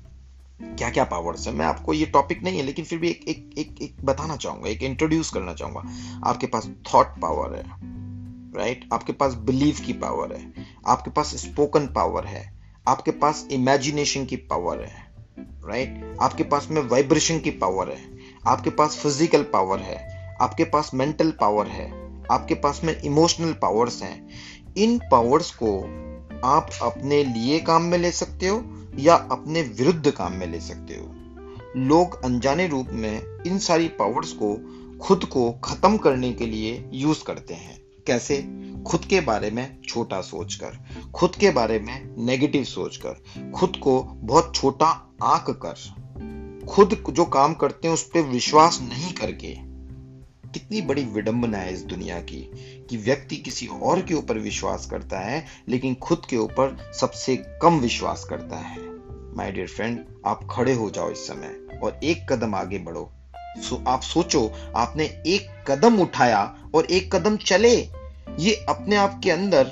क्या 0.62 0.90
क्या 0.90 1.04
पावर्स 1.04 1.48
है 1.48 1.54
मैं 1.54 1.66
आपको 1.66 1.94
ये 1.94 2.06
टॉपिक 2.06 2.44
नहीं 2.44 2.58
है 2.58 2.64
लेकिन 2.64 2.86
फिर 2.86 3.00
भी 3.00 3.10
एक 3.10 3.24
एक 3.28 3.54
एक, 3.58 3.82
एक 3.82 4.06
बताना 4.06 4.36
चाहूँगा 4.36 4.70
एक 4.70 4.84
इंट्रोड्यूस 4.84 5.30
करना 5.30 5.54
चाहूँगा 5.54 5.84
आपके 6.30 6.48
पास 6.48 6.70
थॉट 6.94 7.20
पावर 7.22 7.56
है 7.56 7.64
राइट 8.56 8.80
right? 8.80 8.94
आपके 8.94 9.14
पास 9.14 9.34
बिलीव 9.34 9.78
की 9.86 9.94
पावर 9.94 10.36
है 10.36 10.66
आपके 10.88 11.12
पास 11.12 11.36
स्पोकन 11.36 11.88
पावर 11.88 12.26
है 12.26 12.44
आपके 12.88 13.12
पास 13.12 13.48
इमेजिनेशन 13.52 14.26
की 14.26 14.36
पावर 14.36 14.82
है 14.82 15.10
राइट 15.38 15.96
right? 15.96 16.22
आपके 16.22 16.44
पास 16.44 16.68
में 16.72 16.82
वाइब्रेशन 16.82 17.40
की 17.40 17.52
पावर 17.52 17.90
है 17.90 18.10
आपके 18.48 18.70
पास 18.70 18.98
फ़िज़िकल 18.98 19.44
पावर 19.44 19.80
है 19.80 19.98
आपके 20.42 20.64
पास 20.64 20.92
मेंटल 20.94 21.32
पावर 21.32 21.68
है 21.68 21.90
आपके 22.32 22.54
पास 22.56 22.82
में 22.84 23.02
इमोशनल 23.02 23.54
पावर्स 23.54 24.02
हैं 24.04 24.30
इन 24.78 25.00
पावर्स 25.12 25.52
को 25.52 25.78
आप 26.46 26.70
अपने 26.82 27.24
लिए 27.24 27.60
काम 27.60 27.84
में 27.84 27.98
ले 27.98 28.12
सकते 28.12 28.48
हो 28.48 28.58
या 29.00 29.16
अपने 29.16 29.62
विरुद्ध 29.62 30.12
काम 30.12 30.34
में 30.34 30.48
ले 30.48 30.60
सकते 30.60 30.94
हो। 30.94 31.16
लोग 31.78 32.24
अनजाने 32.24 32.68
रूप 32.68 32.88
में 32.92 33.24
इन 33.48 33.60
सारी 33.60 33.88
पावर्स 33.88 34.34
को 34.34 34.58
खुद 34.98 35.26
को 35.26 35.52
खत्म 35.52 35.98
करने 35.98 36.34
के 36.34 36.46
लिए 36.46 36.90
यूज़ 36.94 37.24
करते 37.24 37.54
हैं। 37.54 37.82
कैसे? 38.08 38.38
खुद 38.88 39.06
के 39.06 39.22
बारे 39.22 39.52
में 39.52 39.82
छोटा 39.82 40.22
सोचकर, 40.22 40.78
खुद 41.14 41.36
के 41.36 41.50
बारे 41.50 41.80
में 41.80 42.26
नेगेटिव 42.26 42.64
सोचकर, 42.64 43.24
खुद 43.52 43.78
को 43.84 44.04
बहुत 44.04 44.56
छोटा 44.56 45.16
आंक 45.24 45.50
कर 45.50 46.02
खुद 46.66 47.04
जो 47.10 47.26
काम 47.26 47.54
करते 47.54 47.88
हैं 47.88 47.94
उस 47.94 48.04
पर 48.04 48.22
विश्वास 48.22 48.80
नहीं 48.82 49.14
करके। 49.14 49.71
कितनी 50.54 50.82
बड़ी 50.82 51.04
विडंबना 51.04 51.58
है 51.58 51.74
इस 51.74 51.82
दुनिया 51.82 52.20
की 52.20 52.40
कि 52.90 52.98
व्यक्ति 52.98 53.36
किसी 53.36 53.68
और 53.68 54.02
के 54.02 54.14
ऊपर 54.14 54.38
विश्वास 54.38 54.86
करता 54.86 55.20
है, 55.20 55.46
लेकिन 55.70 55.96
खुद 55.96 56.22
के 56.30 56.38
ऊपर 56.38 56.92
सबसे 57.00 57.38
कम 57.62 57.80
विश्वास 57.80 58.26
करता 58.30 58.56
है। 58.56 58.78
माय 59.38 59.52
डियर 59.52 59.68
फ्रेंड 59.68 60.00
आप 60.26 60.48
खड़े 60.52 60.74
हो 60.74 60.90
जाओ 60.90 61.12
इस 61.12 61.28
समय 61.28 61.80
और 61.84 62.00
एक 62.04 62.34
कदम 62.34 62.56
आगे 62.56 62.80
बढ़ो। 62.80 63.12
सो 63.58 63.84
आप 63.88 64.02
सोचो, 64.02 64.52
आपने 64.76 65.04
एक 65.06 65.72
कदम 65.72 66.02
उठाया 66.02 66.70
और 66.76 66.86
एक 66.86 67.16
कदम 67.16 67.38
चले। 67.38 67.90
ये 68.40 68.66
अपने 68.70 68.96
आप 68.96 69.22
के 69.24 69.32
अंदर 69.32 69.68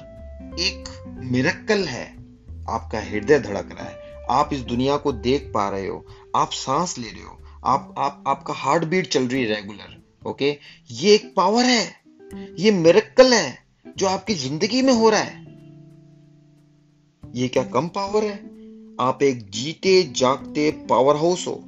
एक 0.59 1.05
मिरक्कल 1.23 1.85
है। 1.85 2.15
आपका 2.69 2.99
हृदय 2.99 3.39
धड़क 3.39 3.69
रहा 3.79 3.89
है। 3.89 4.25
आप 4.29 4.49
इस 4.53 4.59
दुनिया 4.59 4.97
को 4.97 5.11
देख 5.11 5.51
पा 5.53 5.69
रहे 5.69 5.87
हो। 5.87 6.05
आप 6.35 6.51
सांस 6.51 6.97
ले 6.97 7.07
रहे 7.07 7.23
हो। 7.23 7.39
आप 7.65 7.95
आप, 7.97 8.23
आपका 8.27 8.53
हार्ट 8.53 8.83
बीट 8.83 9.07
चल 9.07 9.27
रही 9.27 9.43
है 9.43 9.55
रेगुलर 9.55 9.98
ओके? 10.25 10.57
ये 10.91 11.15
एक 11.15 11.33
पावर 11.35 11.65
है। 11.65 11.95
ये 12.59 12.71
मिरक्कल 12.71 13.33
है 13.33 13.65
जो 13.97 14.07
आपकी 14.07 14.33
ज़िंदगी 14.33 14.81
में 14.81 14.93
हो 14.93 15.09
रहा 15.09 15.19
है। 15.19 15.45
ये 17.35 17.47
क्या 17.47 17.63
कम 17.63 17.87
पावर 17.87 18.23
है? 18.23 18.37
आप 19.01 19.23
एक 19.23 19.49
जीते, 19.49 20.03
जागते 20.03 20.71
पावर 20.71 21.15
हाउस 21.15 21.47
हो। 21.47 21.63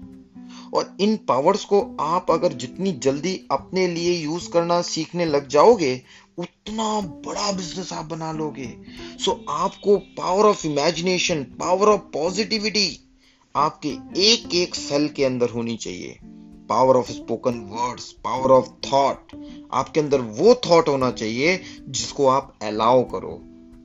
और 0.74 0.98
इन 1.00 1.18
पावर्स 1.18 1.66
को 1.66 1.98
आप 2.00 2.32
अगर 2.32 2.54
जितनी 2.54 2.92
जल्दी 2.92 3.48
अपने 3.52 3.88
लिए 3.88 4.14
यूज़ 4.14 4.50
करना 4.50 4.82
सीखने 4.82 5.26
लग 5.26 5.48
जाओगे, 5.48 6.02
उतना 6.38 7.02
बड़ा 7.02 7.52
बिज़नेस 7.52 7.94
आप 7.94 8.06
बना 8.06 8.32
लोगे। 8.32 8.78
सो 9.26 9.46
आपको 9.50 9.98
power 9.98 10.46
of 10.46 10.68
imagination 10.68 11.44
power 11.44 11.88
of 11.88 12.02
positivity 12.02 13.00
आपके 13.56 13.90
एक 14.22 14.56
एक 14.56 14.76
सेल 14.76 15.10
के 15.10 15.26
अंदर 15.26 15.50
होनी 15.50 15.78
चाहिए। 15.78 16.20
Power 16.72 16.98
of 16.98 17.12
spoken 17.12 17.54
words 17.54 18.12
power 18.12 18.52
of 18.52 18.66
thought 18.66 19.32
आपके 19.74 20.00
अंदर 20.00 20.22
वो 20.22 20.54
थॉट 20.54 20.88
होना 20.88 21.12
चाहिए 21.12 21.62
जिसको 21.90 22.28
आप 22.28 22.60
अलाउ 22.62 23.04
करो। 23.04 23.42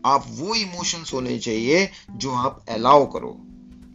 आप 0.06 0.26
वो 0.28 0.54
इमोशंस 0.54 1.10
होने 1.14 1.38
चाहिए 1.38 1.90
जो 2.10 2.32
आप 2.32 2.64
अलाउ 2.68 3.06
करो। 3.06 3.46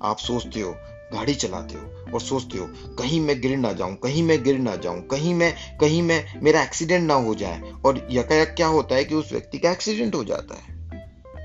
आप 0.04 0.18
सोचते 0.18 0.62
हो, 0.62 0.72
गाड़ी 1.14 1.36
चलाते 1.36 1.76
हो 1.76 2.14
और 2.14 2.22
सोचते 2.22 2.58
हो, 2.58 2.68
कहीं 2.96 3.22
मैं 3.22 3.42
गिर 3.42 3.58
ना 3.58 3.74
जाऊँ, 3.74 3.96
कहीं 3.96 4.24
मैं 4.24 4.44
गिर 4.44 4.60
ना 4.60 4.76
जाऊँ, 4.76 5.02
कहीं 5.02 5.34
मैं 5.34 5.78
कहीं 5.78 6.02
मैं, 6.02 6.42
मेरा 6.44 6.64
एक्सीडेंट 6.64 7.08
ना 7.08 7.14
हो 7.14 7.36
जाए। 7.36 7.74
और 7.86 8.08
यकायक 8.12 8.48
क्या 8.48 8.68
होता 8.68 8.96
है 8.96 9.06
कि 9.06 9.16
उस 9.16 9.32
व्यक्ति 9.32 9.58
का 9.58 9.72
एक्सीडेंट 9.72 10.16
हो 10.16 10.24
जाता 10.24 10.56
है 10.56 10.76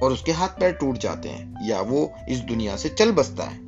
और 0.02 0.12
उसके 0.12 0.32
हाथ 0.32 0.48
पैर 0.48 0.72
टूट 0.72 0.98
जाते 0.98 1.28
हैं 1.28 1.68
या 1.68 1.80
वो 1.80 2.12
इस 2.28 2.38
दुनिया 2.38 2.76
से 2.76 2.88
चल 2.88 3.12
बसता 3.12 3.44
है। 3.44 3.58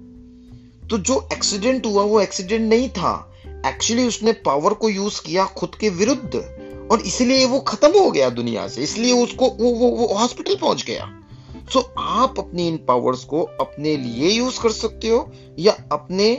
तो 0.88 0.98
जो 0.98 1.28
एक्सीडेंट 1.32 1.86
हुआ 1.86 2.02
वो 2.02 2.20
एक्सीडेंट 2.20 2.68
नहीं 2.70 2.88
था। 2.88 3.24
एक्चुअली 3.66 4.06
उसने 4.06 4.32
पावर 4.32 4.74
को 4.74 4.88
यूज़ 4.88 5.22
किया 5.22 5.44
खुद 5.44 5.74
के 5.74 5.88
विरुद्ध 5.88 6.34
और 6.92 7.00
इसलिए 7.00 7.46
वो 7.46 7.60
खत्म 7.60 8.00
हो 8.00 8.10
गया 8.10 8.30
दुनिया 8.30 8.68
से। 8.68 8.82
इसलिए 8.82 9.12
उसको 9.12 9.48
वो 9.48 9.70
वो, 9.70 9.88
वो 9.88 10.06
हॉस्पिटल 10.14 10.56
पहुँच 10.56 10.84
गया। 10.84 11.22
सो 11.72 11.80
so, 11.80 11.86
आप 11.98 12.38
अपनी 12.38 12.68
इन 12.68 12.76
पावर्स 12.76 13.24
को 13.24 13.42
अपने 13.42 13.96
लिए 13.96 14.30
यूज़ 14.30 14.60
कर 14.62 14.70
सकते 14.70 15.08
हो 15.08 15.32
या 15.58 15.72
अपने 15.92 16.34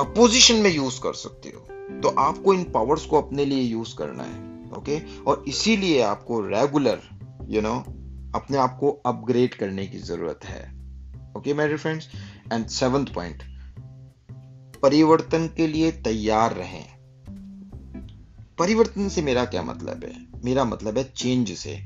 अपोजिशन 0.00 0.54
में 0.54 0.70
यूज़ 0.70 1.00
कर 1.00 1.12
सकते 1.12 1.48
हो। 1.48 1.60
तो 2.00 2.08
आपको 2.08 2.54
इन 2.54 2.64
पावर्स 2.64 3.06
को 3.06 3.22
अपने 3.22 3.44
लिए 3.44 3.62
यूज़ 3.62 3.96
करना 3.96 4.22
है 4.22 4.52
ओके 4.78 4.98
okay? 4.98 5.26
और 5.26 5.44
इसीलिए 5.48 6.02
आपको 6.02 6.40
रेगुलर 6.40 7.00
यू 7.48 7.60
नो 7.60 7.74
अपने 8.34 8.56
आप 8.56 8.76
को 8.80 8.90
अपग्रेड 9.06 9.54
करने 9.54 9.86
की 9.86 9.98
ज़रूरत 9.98 10.44
है। 10.44 10.62
ओके 11.36 11.54
मेरे 11.54 11.76
फ्रेंड्स 11.76 12.08
एंड 12.52 12.66
सेवंथ 12.66 13.06
पॉइंट 13.06 13.42
परिवर्तन 14.82 15.50
के 15.56 15.66
लिए 15.66 15.92
तैयार 15.92 16.52
रहें। 16.52 16.84
परिवर्तन 18.58 19.08
से 19.08 19.22
मेरा 19.22 19.44
क्या 19.44 19.62
मतलब 19.62 20.00
है? 20.04 20.42
मेरा 20.44 20.64
मतलब 20.64 20.98
है 20.98 21.12
चेंज 21.16 21.52
से। 21.52 21.80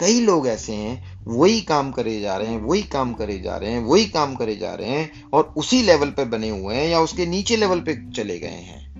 कई 0.00 0.20
लोग 0.20 0.48
ऐसे 0.48 0.72
हैं, 0.72 1.20
वही 1.24 1.60
काम 1.60 1.92
करे 1.92 2.20
जा 2.20 2.36
रहे 2.36 2.48
हैं, 2.48 2.60
वही 2.60 2.82
काम 2.82 3.14
करे 3.14 3.38
जा 3.38 3.56
रहे 3.56 3.70
हैं, 3.70 3.80
वही 3.80 4.06
काम 4.06 4.34
करे 4.34 4.56
जा 4.56 4.74
रहे 4.74 4.88
हैं 4.88 5.24
और 5.32 5.54
उसी 5.56 5.82
लेवल 5.82 6.10
पे 6.10 6.24
बने 6.24 6.48
हुए 6.48 6.74
हैं 6.74 6.88
या 6.88 7.00
उसके 7.00 7.26
नीचे 7.26 7.56
लेवल 7.56 7.80
पे 7.80 8.10
चले 8.10 8.38
गए 8.38 8.48
हैं। 8.48 8.92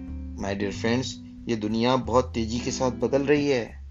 माय 0.42 0.55
डियर 0.55 0.72
फ्रेंड्स 0.72 1.18
ये 1.48 1.57
दुनिया 1.57 1.96
बहुत 1.96 2.33
तेज़ी 2.35 2.61
के 2.61 2.70
साथ 2.70 2.90
बदल 2.90 3.22
रही 3.22 3.48
है। 3.48 3.83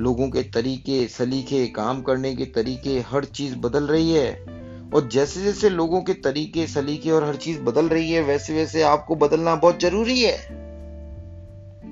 लोगों 0.00 0.30
के 0.30 0.42
तरीके, 0.42 1.08
सलीके, 1.08 1.66
काम 1.66 2.02
करने 2.02 2.36
के 2.36 2.44
तरीके, 2.44 3.00
हर 3.00 3.24
चीज़ 3.24 3.56
बदल 3.56 3.84
रही 3.84 4.10
है। 4.10 4.56
और 4.96 5.08
जैसे 5.08 5.42
जैसे 5.42 5.68
लोगों 5.70 6.00
के 6.02 6.12
तरीके, 6.14 6.66
सलीके 6.66 7.10
और 7.10 7.24
हर 7.24 7.36
चीज़ 7.36 7.60
बदल 7.60 7.88
रही 7.88 8.10
है, 8.12 8.22
वैसे 8.22 8.54
वैसे 8.54 8.82
आपको 8.82 9.16
बदलना 9.16 9.54
बहुत 9.56 9.80
ज़रूरी 9.80 10.20
है। 10.20 10.36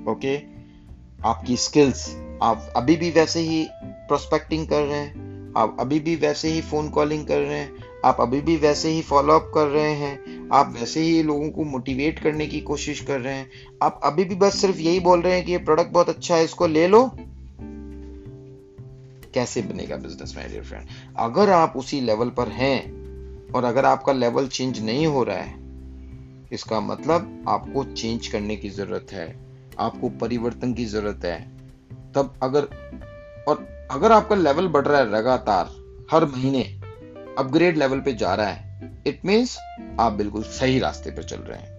ओके 0.07 0.35
आपकी 1.19 1.57
स्किल्स 1.57 2.07
आप 2.43 2.73
अभी 2.75 2.95
भी 2.95 3.09
वैसे 3.11 3.39
ही 3.39 3.65
प्रोस्पेक्टिंग 4.07 4.65
कर 4.67 4.81
रहे 4.81 4.97
हैं, 4.97 5.53
आप 5.57 5.77
अभी 5.79 5.99
भी 5.99 6.15
वैसे 6.15 6.49
ही 6.49 6.61
फ़ोन 6.61 6.89
कॉलिंग 6.89 7.25
कर 7.27 7.39
रहे 7.39 7.59
हैं, 7.59 8.01
आप 8.05 8.17
अभी 8.21 8.41
भी 8.41 8.55
वैसे 8.57 8.89
ही 8.89 9.01
फॉलोअप 9.01 9.51
कर 9.55 9.67
रहे 9.67 9.93
हैं, 9.93 10.49
आप 10.53 10.73
वैसे 10.79 11.01
ही 11.01 11.21
लोगों 11.23 11.49
को 11.49 11.63
मोटिवेट 11.63 12.19
करने 12.19 12.47
की 12.47 12.59
कोशिश 12.61 12.99
कर 13.01 13.19
रहे 13.19 13.33
हैं। 13.33 13.49
आप 13.83 13.99
अभी 14.03 14.23
भी 14.23 14.35
बस 14.35 14.61
सिर्फ़ 14.61 14.79
यही 14.79 14.99
बोल 14.99 15.21
रहे 15.21 15.35
हैं 15.35 15.45
कि 15.45 15.51
ये 15.51 15.57
प्रोडक्ट 15.59 15.91
बहुत 15.91 16.09
अच्छा 16.09 16.35
है, 16.35 16.43
इसको 16.43 16.67
ले 16.67 16.87
लो 16.87 17.03
कैसे 19.35 19.61
बनेगा 19.61 19.95
बिज़नेस 19.97 20.35
माय 20.35 20.47
डियर 20.47 20.63
फ्रेंड 20.63 20.87
अगर 21.19 21.49
आप 21.49 21.73
उसी 21.77 22.01
लेवल 22.01 22.29
पर 22.29 22.47
हैं 22.47 23.51
और 23.51 23.63
अगर 23.63 23.85
आपका 23.85 24.13
लेवल 24.13 24.47
चेंज 24.47 24.79
नहीं 24.83 25.07
हो 25.07 25.23
रहा 25.23 25.37
है, 25.37 25.53
इसका 26.51 26.79
मतलब 26.79 27.45
आपको 27.47 27.83
चेंज 27.83 28.27
करने 28.27 28.55
की 28.55 28.69
ज़रूरत 28.69 29.07
है, 29.11 29.27
आपको 29.79 30.09
परिवर्तन 30.09 30.73
की 30.73 30.85
ज़रूरत 30.85 31.25
है। 31.25 31.39
तब 32.13 32.33
अगर, 32.43 32.67
और 33.47 33.87
अगर 33.91 34.11
आपका 34.11 34.35
लेवल 34.35 34.67
बढ़ 34.67 34.85
रहा 34.85 34.99
है 34.99 35.09
लगातार, 35.09 35.69
हर 36.11 36.25
महीने 36.25 36.63
अपग्रेड 37.37 37.77
लेवल 37.77 37.99
पे 37.99 38.13
जा 38.13 38.33
रहा 38.35 38.47
है 38.47 39.03
इट 39.07 39.25
मीन्स 39.25 39.57
आप 39.99 40.11
बिल्कुल 40.11 40.43
सही 40.43 40.79
रास्ते 40.79 41.11
पर 41.11 41.23
चल 41.23 41.37
रहे 41.37 41.59
हैं। 41.59 41.73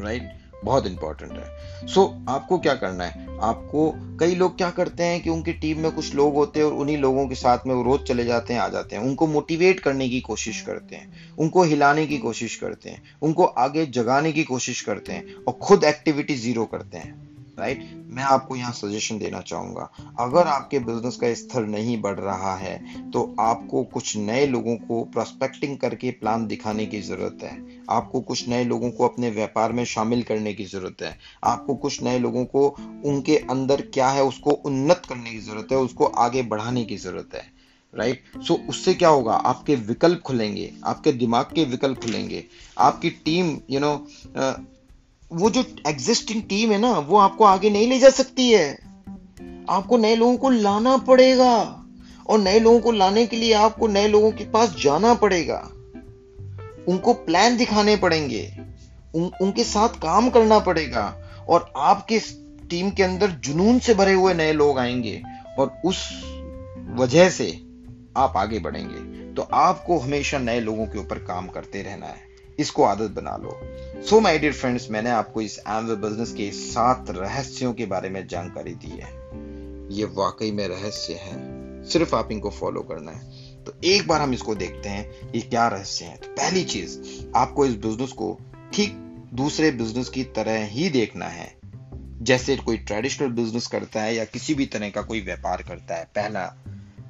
राइट 0.00 0.22
right? 0.22 0.45
बहुत 0.64 0.86
इंपॉर्टेंट 0.86 1.32
है। 1.32 1.86
सो 1.86 2.02
so, 2.02 2.30
आपको 2.30 2.58
क्या 2.58 2.74
करना 2.74 3.04
है? 3.04 3.26
आपको 3.40 4.16
कई 4.20 4.34
लोग 4.34 4.56
क्या 4.56 4.70
करते 4.70 5.02
हैं 5.02 5.20
कि 5.22 5.30
उनकी 5.30 5.52
टीम 5.52 5.80
में 5.80 5.90
कुछ 5.92 6.14
लोग 6.14 6.34
होते 6.34 6.60
हैं 6.60 6.66
और 6.66 6.72
उन्हीं 6.72 6.96
लोगों 6.98 7.28
के 7.28 7.34
साथ 7.34 7.66
में 7.66 7.74
वो 7.74 7.82
रोज 7.82 8.00
चले 8.00 8.24
जाते 8.24 8.54
हैं 8.54 8.60
आ 8.60 8.68
जाते 8.68 8.96
हैं। 8.96 9.02
उनको 9.02 9.26
मोटिवेट 9.26 9.80
करने 9.80 10.08
की 10.08 10.20
कोशिश 10.20 10.60
करते 10.60 10.96
हैं 10.96 11.34
उनको 11.38 11.62
हिलाने 11.62 12.06
की 12.06 12.18
कोशिश 12.18 12.56
करते 12.56 12.90
हैं 12.90 13.02
उनको 13.22 13.44
आगे 13.44 13.86
जगाने 13.86 14.32
की 14.32 14.44
कोशिश 14.44 14.80
करते 14.80 15.12
हैं 15.12 15.34
और 15.34 15.58
खुद 15.62 15.84
एक्टिविटी 15.84 16.34
ज़ीरो 16.34 16.64
करते 16.64 16.98
हैं। 16.98 17.25
राइट 17.58 17.84
मैं 18.08 18.22
आपको 18.24 18.56
यहाँ 18.56 18.72
सजेशन 18.72 19.18
देना 19.18 19.40
चाहूँगा। 19.40 19.88
अगर 20.20 20.46
आपके 20.46 20.78
बिज़नेस 20.78 21.16
का 21.16 21.32
स्तर 21.34 21.66
नहीं 21.66 22.00
बढ़ 22.02 22.18
रहा 22.18 22.54
है 22.56 23.10
तो 23.10 23.34
आपको 23.40 23.82
कुछ 23.84 24.16
नए 24.16 24.46
लोगों 24.46 24.76
को 24.78 25.02
प्रोस्पेक्टिंग 25.04 25.76
करके 25.78 26.10
प्लान 26.10 26.46
दिखाने 26.46 26.86
की 26.86 27.00
ज़रूरत 27.00 27.42
है। 27.42 27.56
आपको 27.90 28.20
कुछ 28.22 28.46
नए 28.48 28.64
लोगों 28.64 28.90
को 28.90 29.08
अपने 29.08 29.30
व्यापार 29.30 29.72
में 29.72 29.84
शामिल 29.86 30.22
करने 30.22 30.52
की 30.54 30.64
ज़रूरत 30.64 31.02
है। 31.02 31.16
आपको 31.44 31.74
कुछ 31.76 32.02
नए 32.02 32.18
लोगों 32.18 32.44
को 32.46 32.68
उनके 33.06 33.36
अंदर 33.50 33.80
क्या 33.94 34.08
है 34.08 34.24
उसको 34.24 34.50
उन्नत 34.50 35.02
करने 35.08 35.30
की 35.30 35.38
ज़रूरत 35.40 35.72
है 35.72 35.78
उसको 35.78 36.04
आगे 36.04 36.42
बढ़ाने 36.44 36.84
की 36.84 36.96
ज़रूरत 36.96 37.34
है। 37.34 37.44
Right 37.92 38.22
right? 38.22 38.46
सो 38.46 38.54
so, 38.54 38.68
उससे 38.68 38.94
क्या 38.94 39.08
होगा? 39.08 39.32
आपके 39.32 39.74
विकल्प 39.74 40.20
खुलेंगे। 40.20 40.72
आपके 40.84 41.12
दिमाग 41.14 41.52
के 41.54 41.64
विकल्प 41.64 42.00
खुलेंगे। 42.00 42.44
आपकी 42.78 43.10
टीम 43.24 43.46
यू 43.46 43.80
you 43.80 43.80
नो 43.80 43.94
वो 45.32 45.50
जो 45.50 45.64
एग्जिस्टिंग 45.86 46.42
टीम 46.42 46.72
है 46.72 46.78
ना 46.78 46.98
वो 46.98 47.16
आपको 47.16 47.44
आगे 47.44 47.70
नहीं 47.70 47.88
ले 47.88 47.98
जा 47.98 48.10
सकती 48.10 48.50
है। 48.50 48.78
आपको 49.70 49.96
नए 49.96 50.16
लोगों 50.16 50.36
को 50.36 50.50
लाना 50.50 50.96
पड़ेगा 50.96 51.84
और 52.26 52.38
नए 52.38 52.60
लोगों 52.60 52.80
को 52.80 52.92
लाने 52.92 53.26
के 53.26 53.36
लिए 53.36 53.52
आपको 53.52 53.86
नए 53.86 54.08
लोगों 54.08 54.32
के 54.32 54.44
पास 54.44 54.76
जाना 54.80 55.14
पड़ेगा। 55.14 55.70
उनको 56.88 57.12
प्लान 57.12 57.56
दिखाने 57.56 57.96
पड़ेंगे। 57.96 58.58
उन, 59.14 59.30
उनके 59.40 59.64
साथ 59.64 59.88
काम 59.88 60.30
करना 60.30 60.58
पड़ेगा 60.58 61.30
और 61.48 61.72
आपके 61.76 62.18
टीम 62.70 62.90
के 62.90 63.02
अंदर 63.02 63.30
जुनून 63.30 63.78
से 63.78 63.94
भरे 63.94 64.12
हुए 64.12 64.34
नए 64.34 64.52
लोग 64.52 64.78
आएँगे 64.78 65.22
और 65.58 65.80
उस 65.84 66.24
वजह 66.94 67.30
से 67.30 67.60
आप 68.16 68.34
आगे 68.36 68.58
बढ़ेंगे। 68.58 69.32
तो 69.34 69.42
आपको 69.42 69.98
हमेशा 69.98 70.38
नए 70.38 70.60
लोगों 70.60 70.86
के 70.86 70.98
ऊपर 70.98 71.18
काम 71.18 71.48
करते 71.48 71.82
रहना 71.82 72.06
है। 72.06 72.25
इसको 72.58 72.82
आदत 72.84 73.10
बना 73.10 73.36
लो। 73.36 73.60
सो 74.02 74.20
माय 74.20 74.38
डियर 74.38 74.52
फ्रेंड्स 74.52 74.90
मैंने 74.90 75.10
आपको 75.10 75.40
इस 75.40 75.58
एमवे 75.58 76.08
बिज़नेस 76.08 76.32
के 76.32 76.50
सात 76.50 77.06
रहस्यों 77.10 77.74
के 77.74 77.86
बारे 77.86 78.08
में 78.08 78.26
जानकारी 78.26 78.74
दी 78.74 78.90
है। 78.90 79.26
ये 79.96 80.04
वाकई 80.04 80.52
में 80.52 80.68
रहस्य 80.68 81.14
है। 81.14 81.56
सिर्फ़ 81.84 82.16
आप 82.16 82.32
इनको 82.32 82.50
फॉलो 82.50 82.80
करना 82.80 83.12
है। 83.12 83.46
तो 83.64 83.72
एक 83.84 84.08
बार 84.08 84.20
हम 84.20 84.34
इसको 84.34 84.54
देखते 84.54 84.88
हैं, 84.88 85.32
ये 85.34 85.40
क्या 85.40 85.68
रहस्य 85.68 86.04
है। 86.04 86.16
तो 86.16 86.28
पहली 86.28 86.64
चीज़, 86.64 86.98
आपको 87.36 87.66
इस 87.66 87.74
बिज़नेस 87.74 88.12
को 88.12 88.38
ठीक 88.72 88.94
दूसरे 89.34 89.70
बिज़नेस 89.70 90.08
की 90.08 90.24
तरह 90.24 90.64
ही 90.64 90.88
देखना 90.88 91.24
है। 91.24 91.56
जैसे 92.22 92.56
कोई 92.56 92.76
ट्रेडिशनल 92.76 93.28
बिज़नेस 93.28 93.66
करता 93.66 94.02
है 94.02 94.14
या 94.14 94.24
किसी 94.24 94.54
भी 94.54 94.66
तरह 94.66 94.90
का 94.90 95.02
कोई 95.02 95.20
व्यापार 95.20 95.62
करता 95.62 95.94
है, 95.94 96.04
पहला 96.04 96.56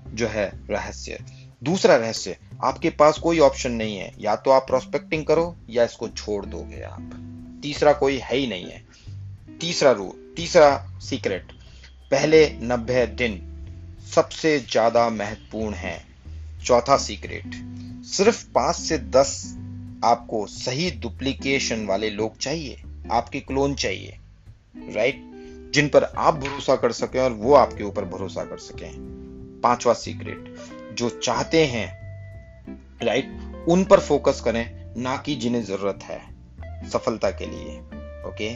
जो 0.08 0.28
है 0.28 0.66
रहस्य। 0.70 1.18
दूसरा 1.62 1.96
रहस्य, 1.96 2.36
आपके 2.64 2.90
पास 2.90 3.18
कोई 3.18 3.38
ऑप्शन 3.38 3.72
नहीं 3.72 3.96
है। 3.96 4.12
या 4.20 4.36
तो 4.36 4.50
आप 4.50 4.66
प्रोस्पेक्टिंग 4.66 5.24
करो, 5.24 5.56
या 5.70 5.84
इसको 5.84 6.08
छोड़ 6.08 6.44
दोगे 6.46 6.82
आप। 6.82 7.60
तीसरा 7.62 7.92
कोई 7.92 8.16
है 8.16 8.36
ही 8.36 8.46
नहीं 8.46 8.64
है। 8.64 8.84
तीसरा 9.60 9.90
रूल 9.90 10.34
तीसरा 10.36 10.98
सीक्रेट 11.00 11.52
पहले 12.10 12.48
नब्बे 12.62 13.06
दिन 13.06 13.40
सबसे 14.14 14.58
ज़्यादा 14.60 15.08
महत्वपूर्ण 15.10 15.74
है। 15.74 16.00
चौथा 16.64 16.96
सीक्रेट 16.96 17.54
सिर्फ़ 18.06 18.44
पाँच 18.54 18.76
से 18.76 18.98
दस 18.98 19.32
आपको 20.04 20.46
सही 20.46 20.90
डुप्लीकेशन 20.90 21.84
वाले 21.86 22.10
लोग 22.10 22.36
चाहिए। 22.38 22.82
आपके 23.10 23.40
क्लोन 23.40 23.74
चाहिए। 23.74 24.18
राइट 24.94 25.22
जिन 25.74 25.88
पर 25.88 26.04
आप 26.04 26.34
भरोसा 26.34 26.76
कर 26.76 26.92
सकें 26.92 27.20
और 27.20 27.32
वो 27.32 27.54
आपके 27.54 27.84
ऊपर 27.84 28.04
भरोसा 28.04 28.44
कर 28.44 28.58
सकें। 28.58 28.90
पांचवा 29.62 29.92
सीक्रेट 29.94 30.55
जो 30.96 31.08
चाहते 31.10 31.64
हैं 31.66 31.88
राइट 33.02 33.64
उन 33.68 33.84
पर 33.84 34.00
फोकस 34.00 34.40
करें, 34.40 34.94
ना 34.96 35.16
कि 35.16 35.34
जिन्हें 35.34 35.64
ज़रूरत 35.64 35.98
है, 36.02 36.20
सफलता 36.90 37.30
के 37.30 37.46
लिए 37.46 37.78
ओके 38.26 38.54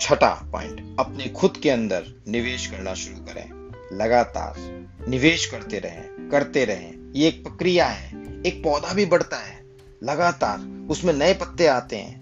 छठा 0.00 0.34
पॉइंट 0.52 0.96
अपने 1.00 1.28
खुद 1.28 1.56
के 1.56 1.70
अंदर 1.70 2.04
निवेश 2.28 2.66
करना 2.66 2.94
शुरू 2.94 3.24
करें। 3.24 3.50
लगातार 3.96 4.54
निवेश 5.08 5.46
करते 5.46 5.78
रहें 5.78 6.18
करते 6.30 6.64
रहें। 6.64 7.12
ये 7.16 7.28
एक 7.28 7.42
प्रक्रिया 7.44 7.86
है, 7.86 8.08
एक 8.46 8.62
पौधा 8.64 8.92
भी 8.92 9.06
बढ़ता 9.06 9.36
है। 9.36 9.62
लगातार 10.02 10.88
उसमें 10.90 11.12
नए 11.14 11.34
पत्ते 11.34 11.66
आते 11.66 11.96
हैं, 11.96 12.20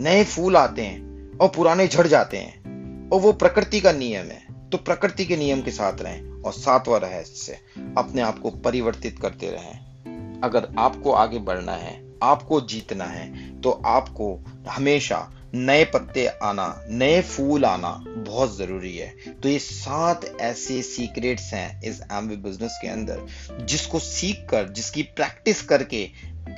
नए 0.00 0.24
फूल 0.24 0.56
आते 0.56 0.82
हैं, 0.82 1.30
और 1.38 1.48
पुराने 1.48 1.86
झड़ 1.88 2.06
जाते 2.06 2.36
हैं, 2.36 3.10
और 3.10 3.20
वो 3.20 3.32
प्रकृति 3.32 3.80
का 3.80 3.92
नियम 3.92 4.26
है। 4.26 4.70
तो 4.70 4.78
प्रकृति 4.78 5.24
के 5.24 5.36
नियम 5.36 5.62
के 5.62 5.70
साथ 5.70 6.00
रहें, 6.00 6.42
और 6.42 6.52
सातवां 6.52 7.00
रहस्य 7.00 7.52
अपने 7.98 8.22
आप 8.22 8.38
को 8.38 8.50
परिवर्तित 8.50 9.18
करते 9.18 9.50
रहें। 9.50 10.40
अगर 10.40 10.68
आपको 10.78 11.12
आगे 11.12 11.38
बढ़ना 11.40 11.72
है, 11.72 12.02
आपको 12.22 12.60
जीतना 12.60 13.04
है 13.04 13.60
तो 13.60 13.70
आपको 13.86 14.34
हमेशा 14.68 15.30
नए 15.54 15.84
पत्ते 15.84 16.26
आना, 16.26 16.84
नए 16.90 17.20
फूल 17.22 17.64
आना 17.64 17.90
बहुत 18.08 18.56
ज़रूरी 18.56 18.96
है। 18.96 19.08
तो 19.42 19.48
ये 19.48 19.58
सात 19.58 20.24
ऐसे 20.40 20.80
सीक्रेट्स 20.82 21.52
हैं 21.52 21.82
इस 21.82 22.00
एमवी 22.12 22.36
बिज़नेस 22.36 22.78
के 22.82 22.88
अंदर, 22.88 23.26
जिसको 23.60 23.98
सीख 23.98 24.46
कर 24.50 24.68
जिसकी 24.68 25.02
प्रैक्टिस 25.02 25.62
करके, 25.62 26.08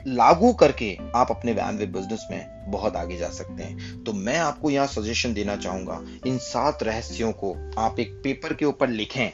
लागू 0.07 0.53
करके 0.53 0.97
आप 1.17 1.31
अपने 1.31 1.53
एमवे 1.53 1.87
बिज़नेस 1.87 2.27
में 2.31 2.71
बहुत 2.71 2.97
आगे 2.97 3.17
जा 3.17 3.29
सकते 3.31 3.63
हैं। 3.63 4.05
तो 4.05 4.13
मैं 4.13 4.39
आपको 4.39 4.71
यहाँ 4.71 4.87
सजेशन 4.87 5.35
देना 5.35 5.57
चाहूँगा, 5.57 6.01
इन 6.27 6.39
सात 6.39 6.83
रहस्यों 6.83 7.33
को 7.33 7.57
आप 7.79 8.01
एक 8.01 8.21
पेपर 8.25 8.55
के 8.55 8.65
ऊपर 8.65 8.89
लिखें। 8.89 9.31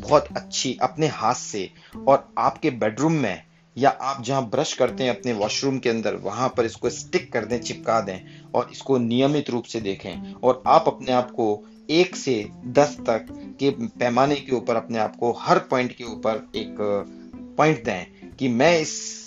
बहुत 0.00 0.28
अच्छी 0.36 0.76
अपने 0.82 1.06
हाथ 1.06 1.34
से 1.34 1.70
और 2.08 2.32
आपके 2.38 2.70
बेडरूम 2.70 3.12
में 3.12 3.42
या 3.76 3.90
आप 3.90 4.22
जहाँ 4.22 4.48
ब्रश 4.50 4.72
करते 4.74 5.04
हैं 5.04 5.18
अपने 5.18 5.32
वॉशरूम 5.32 5.78
के 5.78 5.88
अंदर, 5.88 6.14
वहाँ 6.14 6.48
पर 6.56 6.64
इसको 6.64 6.90
स्टिक 6.90 7.32
कर 7.32 7.44
दें, 7.44 7.60
चिपका 7.60 8.00
दें 8.00 8.42
और 8.54 8.68
इसको 8.72 8.98
नियमित 8.98 9.50
रूप 9.50 9.64
से 9.64 9.80
देखें। 9.80 10.34
और 10.34 10.62
आप 10.66 10.84
अपने 10.86 11.12
आप 11.12 11.30
को 11.30 11.66
एक 11.90 12.16
से 12.16 12.48
दस 12.64 12.96
तक 13.06 13.26
के 13.60 13.70
पैमाने 13.70 14.36
के 14.36 14.52
ऊपर 14.52 14.76
अपने 14.76 14.98
आप 14.98 15.16
को 15.16 15.32
हर 15.32 15.58
पॉइंट 15.58 15.96
के 15.96 16.04
ऊपर 16.04 16.48
एक 16.56 16.76
पॉइंट 17.56 17.84
दें 17.84 18.30
कि 18.36 18.48
मैं 18.48 18.80
इस 18.80 19.20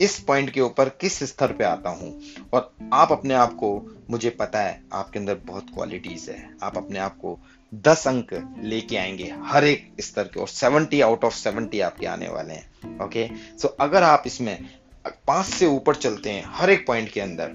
इस 0.00 0.18
पॉइंट 0.18 0.50
के 0.50 0.60
ऊपर 0.60 0.88
किस 0.88 1.22
स्तर 1.22 1.52
पे 1.52 1.64
आता 1.64 1.90
हूँ। 1.90 2.20
और 2.52 2.74
आप 2.92 3.12
अपने 3.12 3.34
आप 3.34 3.54
को, 3.54 3.96
मुझे 4.10 4.30
पता 4.30 4.60
है, 4.60 4.82
आपके 4.92 5.18
अंदर 5.18 5.34
बहुत 5.34 5.66
क्वालिटीज 5.74 6.30
है। 6.30 6.56
आप 6.62 6.76
अपने 6.76 6.98
आप 6.98 7.16
को 7.16 7.38
दस 7.74 8.08
अंक 8.08 8.32
लेके 8.62 8.96
आएँगे 8.96 9.32
हर 9.44 9.64
एक 9.64 9.92
स्तर 10.00 10.24
के 10.24 10.40
और 10.40 10.48
सेवेंटी 10.48 11.00
आउट 11.00 11.24
ऑफ़ 11.24 11.34
सेवेंटी 11.34 11.80
आपके 11.80 12.06
आने 12.06 12.28
वाले 12.28 12.54
हैं 12.54 12.98
ओके 13.04 13.28
सो 13.58 13.68
so, 13.68 13.74
अगर 13.80 14.02
आप 14.02 14.22
इसमें 14.26 14.68
पाँच 15.26 15.46
से 15.46 15.66
ऊपर 15.66 15.94
चलते 15.94 16.30
हैं 16.30 16.44
हर 16.46 16.70
एक 16.70 16.86
पॉइंट 16.86 17.12
के 17.12 17.20
अंदर 17.20 17.52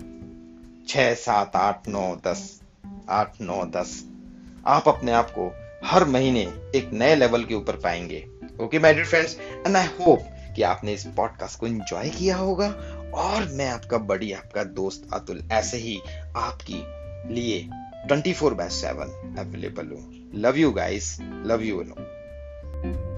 छ 0.87 0.97
सात 0.97 1.55
आठ 1.55 1.87
नौ 1.87 2.15
दस 2.27 2.61
आठ 3.09 3.41
नौ 3.41 3.63
दस 3.65 4.03
आप 4.67 4.87
अपने 4.87 5.11
आप 5.11 5.29
को 5.29 5.51
हर 5.85 6.05
महीने 6.05 6.41
एक 6.75 6.89
नए 6.93 7.15
लेवल 7.15 7.43
के 7.43 7.55
ऊपर 7.55 7.75
पाएँगे 7.75 8.25
okay 8.61 8.79
my 8.79 8.93
dear 8.93 9.05
friends 9.05 9.37
and 9.67 9.75
I 9.75 9.85
hope 9.85 10.27
कि 10.55 10.61
आपने 10.61 10.93
इस 10.93 11.05
पॉडकास्ट 11.05 11.59
को 11.59 11.67
एंजॉय 11.67 12.09
किया 12.09 12.35
होगा 12.35 12.67
और 13.15 13.49
मैं 13.51 13.69
आपका 13.69 13.97
बड़ी 13.97 14.31
आपका 14.31 14.63
दोस्त 14.63 15.07
अतुल 15.13 15.43
ऐसे 15.51 15.77
ही 15.77 15.99
आपकी 16.35 16.83
लिए 17.33 17.67
24 18.07 18.55
by 18.55 18.67
7 18.67 19.09
available. 19.37 20.03
Love 20.31 20.57
you 20.57 20.71
guys. 20.71 21.19
Love 21.43 21.63
you. 21.63 21.81
All. 21.81 23.14